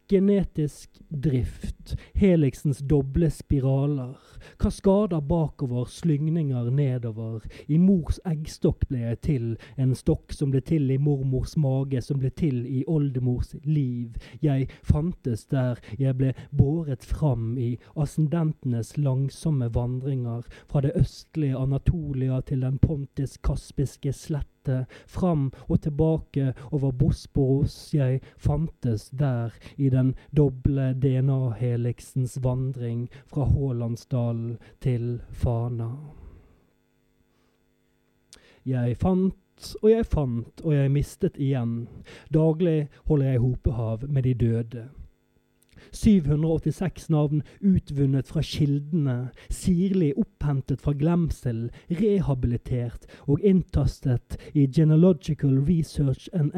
[0.09, 4.15] Genetisk drift, heliksens doble spiraler,
[4.57, 7.43] kaskader bakover, slyngninger nedover.
[7.67, 12.21] I mors eggstokk ble jeg til, en stokk som ble til i mormors mage, som
[12.23, 14.15] ble til i oldemors liv.
[14.39, 22.39] Jeg fantes der jeg ble båret fram i ascendentenes langsomme vandringer, fra det østlige Anatolia
[22.47, 27.93] til den pontisk-kaspiske slett rute fram og tilbake over Bosporos.
[27.93, 35.91] Jeg fantes der i den doble DNA-heliksens vandring fra Hålandsdalen til Fana.
[38.65, 39.35] Jeg fant
[39.81, 41.87] og jeg fant, og jeg mistet igjen.
[42.33, 44.89] Daglig holder jeg hopehav med de døde.
[45.91, 49.17] 786 navn utvunnet fra kildene,
[49.49, 56.53] sirlig opphentet fra glemsel, rehabilitert og inntastet i Genealogical Research and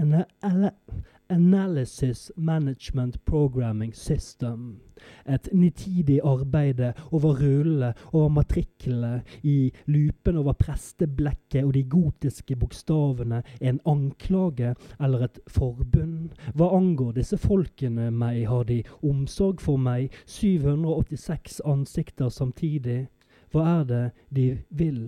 [1.30, 4.80] Analysis Management Programming System.
[5.26, 13.44] Et nitidig arbeide over rullene, over matriklene, i lupen over presteblekket og de gotiske bokstavene,
[13.62, 16.34] en anklage eller et forbund.
[16.56, 23.06] Hva angår disse folkene meg, har de omsorg for meg, 786 ansikter samtidig.
[23.54, 24.04] Hva er det
[24.36, 25.06] de vil?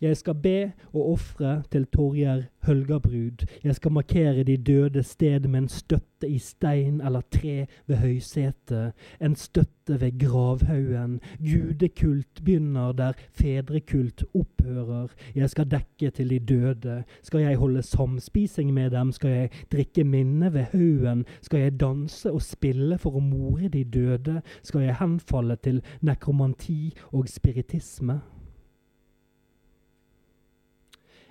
[0.00, 3.46] Jeg skal be og ofre til Torjer Hølgabrud.
[3.64, 8.92] Jeg skal markere de døde sted med en støtte i stein eller tre ved høysetet.
[9.20, 11.20] En støtte ved gravhaugen.
[11.42, 15.08] Gudekult begynner der fedrekult opphører.
[15.34, 17.02] Jeg skal dekke til de døde.
[17.22, 19.12] Skal jeg holde samspising med dem?
[19.12, 21.26] Skal jeg drikke minne ved haugen?
[21.42, 24.42] Skal jeg danse og spille for å more de døde?
[24.62, 28.20] Skal jeg henfalle til nekromanti og spiritisme?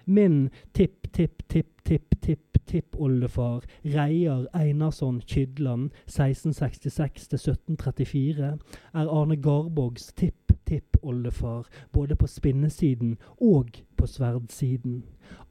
[0.10, 8.58] Min tipp, tipp, tipp, tipp, tipp, tippoldefar Reiar Einarsson Kydland 1666-1734
[8.94, 15.04] er Arne Garborgs tipp-tippoldefar både på spinnesiden og på sverdsiden.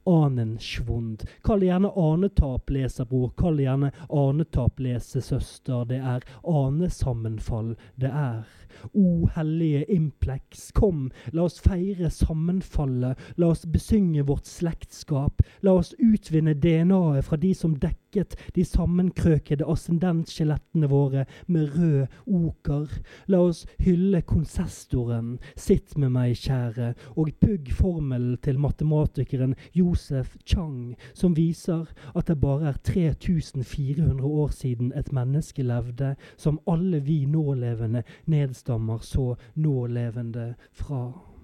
[0.07, 1.25] Anenschwund.
[1.43, 3.33] Kall det gjerne anetap, leserbror.
[3.35, 5.83] Kall det gjerne anetap, lesesøster.
[5.89, 8.47] Det er anesammenfall det er.
[8.93, 13.19] O hellige Implex, kom, la oss feire sammenfallet.
[13.35, 15.41] La oss besynge vårt slektskap.
[15.65, 22.99] La oss utvinne DNA-et fra de som dekket de sammenkrøkede ascendentskjelettene våre med rød oker.
[23.27, 25.35] La oss hylle konsestoren.
[25.55, 32.39] Sitt med meg, kjære, og pugg formelen til matematikeren Josef Chang, som viser at det
[32.41, 40.53] bare er 3400 år siden et menneske levde, som alle vi nålevende nedstammer så nålevende
[40.71, 41.36] fra.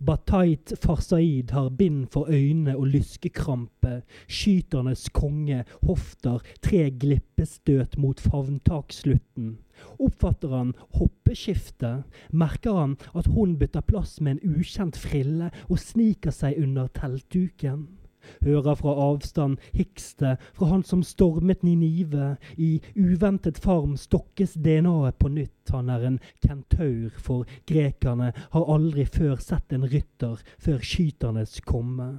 [0.00, 4.02] Batait Farsaid har bind for øynene og lyskekrampe.
[4.28, 9.58] Skyternes konge hofter tre glippestøt mot favntakslutten.
[9.98, 16.34] Oppfatter han hoppeskiftet, merker han at hun bytter plass med en ukjent frille og sniker
[16.34, 17.88] seg under teltduken.
[18.44, 22.36] Hører fra avstand hikste fra han som stormet Ninive.
[22.56, 25.72] I uventet farm stokkes DNA-et på nytt.
[25.72, 32.12] Han er en kentaur, for grekerne har aldri før sett en rytter før skyternes komme.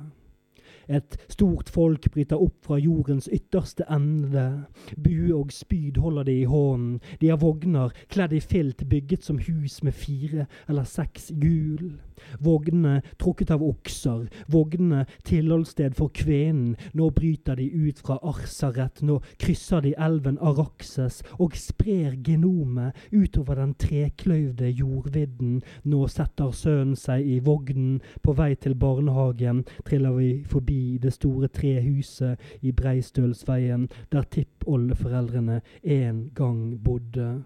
[0.88, 4.66] Et stort folk bryter opp fra jordens ytterste ende.
[4.98, 7.00] Bue og spyd holder de i hånden.
[7.22, 11.96] De har vogner kledd i filt bygget som hus med fire eller seks hjul.
[12.40, 16.76] Vognene trukket av okser, vognene tilholdssted for kvenen.
[16.94, 23.60] Nå bryter de ut fra Arsaret, nå krysser de elven Araxes og sprer genomet utover
[23.62, 25.62] den trekløyvde jordvidden.
[25.84, 31.50] Nå setter sønnen seg i vognen, på vei til barnehagen triller vi forbi det store
[31.52, 37.44] trehuset i Breistølsveien, der tippoldeforeldrene en gang bodde.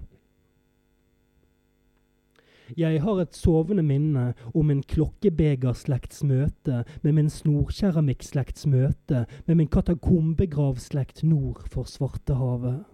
[2.78, 9.72] Jeg har et sovende minne om min klokkebegerslekts møte med min snorkeramikkslekts møte med min
[9.72, 12.86] katakombegravslekt nord for Svartehavet.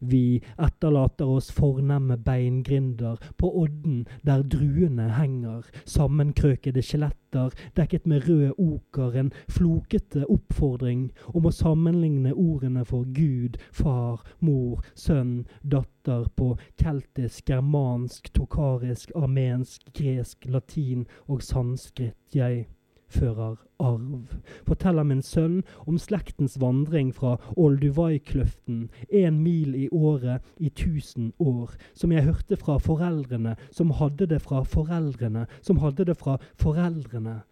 [0.00, 8.52] Vi etterlater oss fornemme beingrinder på odden der druene henger, sammenkrøkede skjeletter dekket med rød
[8.58, 16.54] oker, en flokete oppfordring om å sammenligne ordene for Gud, far, mor, sønn, datter på
[16.80, 22.16] keltisk, germansk, tokarisk, armensk, gresk, latin og sanskrit.
[22.34, 22.66] Jeg
[23.08, 24.28] fører arv.
[24.66, 31.76] Forteller min sønn om slektens vandring fra Olduvai-kløften, én mil i året i tusen år,
[31.94, 37.42] som jeg hørte fra foreldrene, som hadde det fra foreldrene, som hadde det fra foreldrene.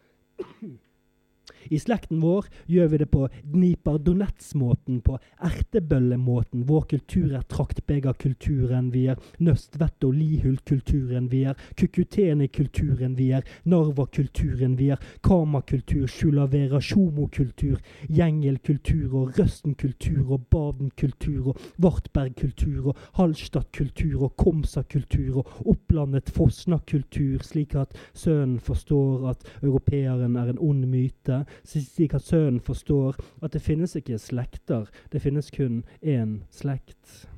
[1.70, 6.64] I slekten vår gjør vi det på Dnipar-Donetsk-måten, på ertebøllemåten.
[6.68, 14.76] Vår kultur er traktbegerkulturen, vi er nøstvett- og lihult-kulturen, vi er kukuteni-kulturen, vi er narva-kulturen,
[14.78, 24.36] vi er kama-kultur, sjulavera, sjomo-kultur, gjengelkultur og røsten-kultur og baden-kultur og vartberg-kultur og Hallstatt-kultur og
[24.40, 32.14] Komsa-kultur og opplandet Fosna-kultur, slik at sønnen forstår at europeeren er en ond myte, slik
[32.14, 37.28] at sønnen forstår at det finnes ikke slekter, det finnes kun én slekt.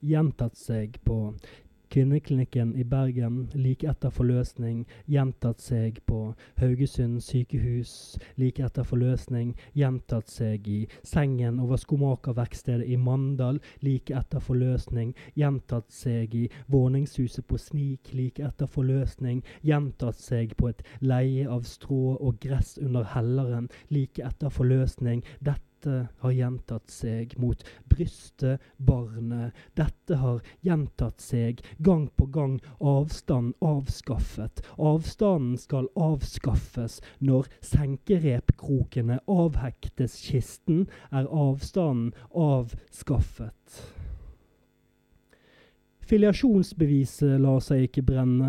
[0.00, 1.34] Gjentatt seg på
[1.90, 6.20] Kvinneklinikken i Bergen like etter forløsning, gjentatt seg på
[6.60, 7.92] Haugesund sykehus
[8.38, 15.90] like etter forløsning, gjentatt seg i sengen over skomakerverkstedet i Mandal like etter forløsning, gjentatt
[15.90, 22.14] seg i våningshuset på Snik like etter forløsning, gjentatt seg på et leie av strå
[22.20, 25.24] og gress under helleren like etter forløsning.
[25.42, 29.56] Dette dette har gjentatt seg mot brystet, barnet.
[29.78, 32.58] Dette har gjentatt seg gang på gang.
[32.84, 34.60] Avstand avskaffet.
[34.76, 37.00] Avstanden skal avskaffes.
[37.24, 43.80] Når senkerepkrokene avhektes kisten, er avstanden avskaffet.
[46.10, 48.48] Filiasjonsbeviset lar seg ikke brenne.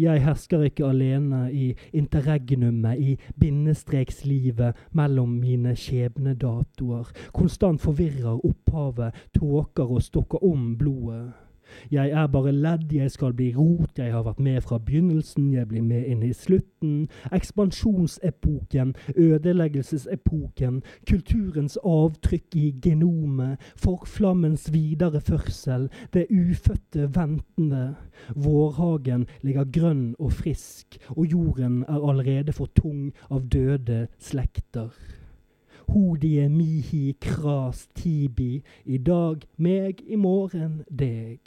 [0.00, 7.12] Jeg hersker ikke alene i interregnumet, i bindestrekslivet mellom mine skjebnedatoer.
[7.36, 11.34] Konstant forvirrer opphavet, tåker og stokker om blodet.
[11.90, 15.68] Jeg er bare ledd, jeg skal bli rot, jeg har vært med fra begynnelsen, jeg
[15.68, 17.08] blir med inn i slutten.
[17.32, 27.94] Ekspansjonsepoken, ødeleggelsesepoken, kulturens avtrykk i genomet, forflammens videreførsel, det ufødte ventende.
[28.34, 34.90] Vårhagen ligger grønn og frisk, og jorden er allerede for tung av døde slekter.
[35.88, 41.40] Hodie mihi kras tibi, i dag meg, i morgen deg.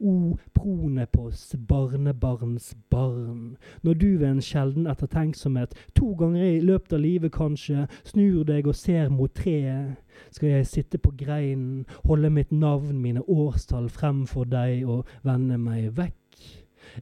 [0.00, 3.56] O Pronepos, barnebarns barn.
[3.82, 8.66] Når du ved en sjelden ettertenksomhet, to ganger i løpet av livet kanskje, snur deg
[8.66, 9.96] og ser mot treet,
[10.30, 15.58] skal jeg sitte på greinen, holde mitt navn, mine årstall frem for deg og vende
[15.58, 16.23] meg vekk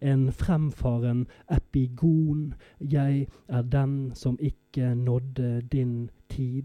[0.02, 2.54] en fremfaren epigon.
[2.80, 6.64] Jeg er den som ikke nådde din tid.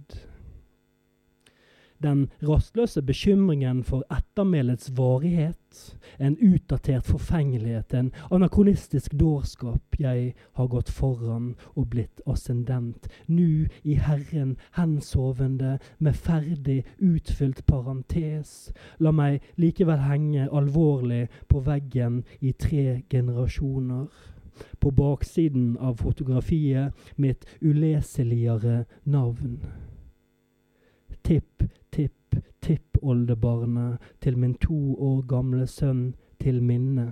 [2.03, 9.81] Den rastløse bekymringen for ettermælets varighet, en utdatert forfengelighet, en anakronistisk dårskap.
[9.99, 18.71] Jeg har gått foran og blitt ascendent, nu i Herren hensovende med ferdig utfylt parentes.
[18.99, 24.05] La meg likevel henge alvorlig på veggen i tre generasjoner.
[24.79, 29.59] På baksiden av fotografiet mitt uleseligere navn.
[31.23, 31.63] Tipp,
[32.31, 37.11] tipp, tippoldebarnet til min to år gamle sønn til minne.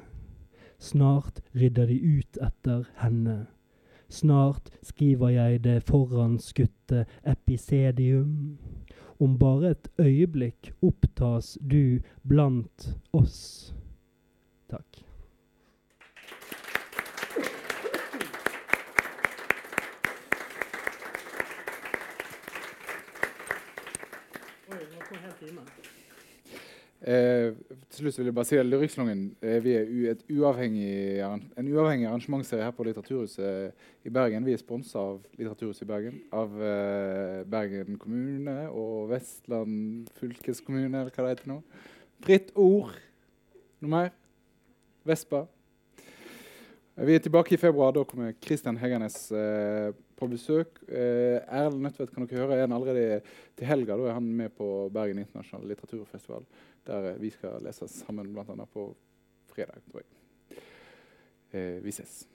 [0.79, 3.45] Snart rydder de ut etter henne.
[4.09, 8.57] Snart skriver jeg det foranskutte episedium.
[9.19, 13.73] Om bare et øyeblikk opptas du blant oss.
[14.69, 15.04] Takk.
[27.05, 27.51] Eh,
[27.91, 32.07] til slutt vil jeg bare si at Lyrikksalongen eh, vi er et uavhengig, en uavhengig
[32.09, 34.45] arrangementsserie her på Litteraturhuset i Bergen.
[34.47, 41.11] Vi er sponsa av Litteraturhuset i Bergen, av eh, Bergen kommune og Vestland fylkeskommune, eller
[41.11, 41.59] hva det heter nå.
[42.25, 42.95] Fritt Ord.
[43.83, 44.15] Noe mer?
[45.05, 45.43] Vespa.
[46.95, 47.91] Vi er tilbake i februar.
[47.93, 50.79] Da kommer Kristian Heggernes eh, på besøk.
[50.87, 53.21] Eh, Erlend Nødtvedt kan dere høre igjen allerede
[53.57, 53.97] til helga.
[53.97, 56.47] Da er han med på Bergen internasjonale litteraturfestival
[56.85, 58.65] der vi skal lese sammen bl.a.
[58.69, 58.89] på
[59.49, 60.61] fredag, tror jeg.
[61.55, 62.25] Eh, vi ses.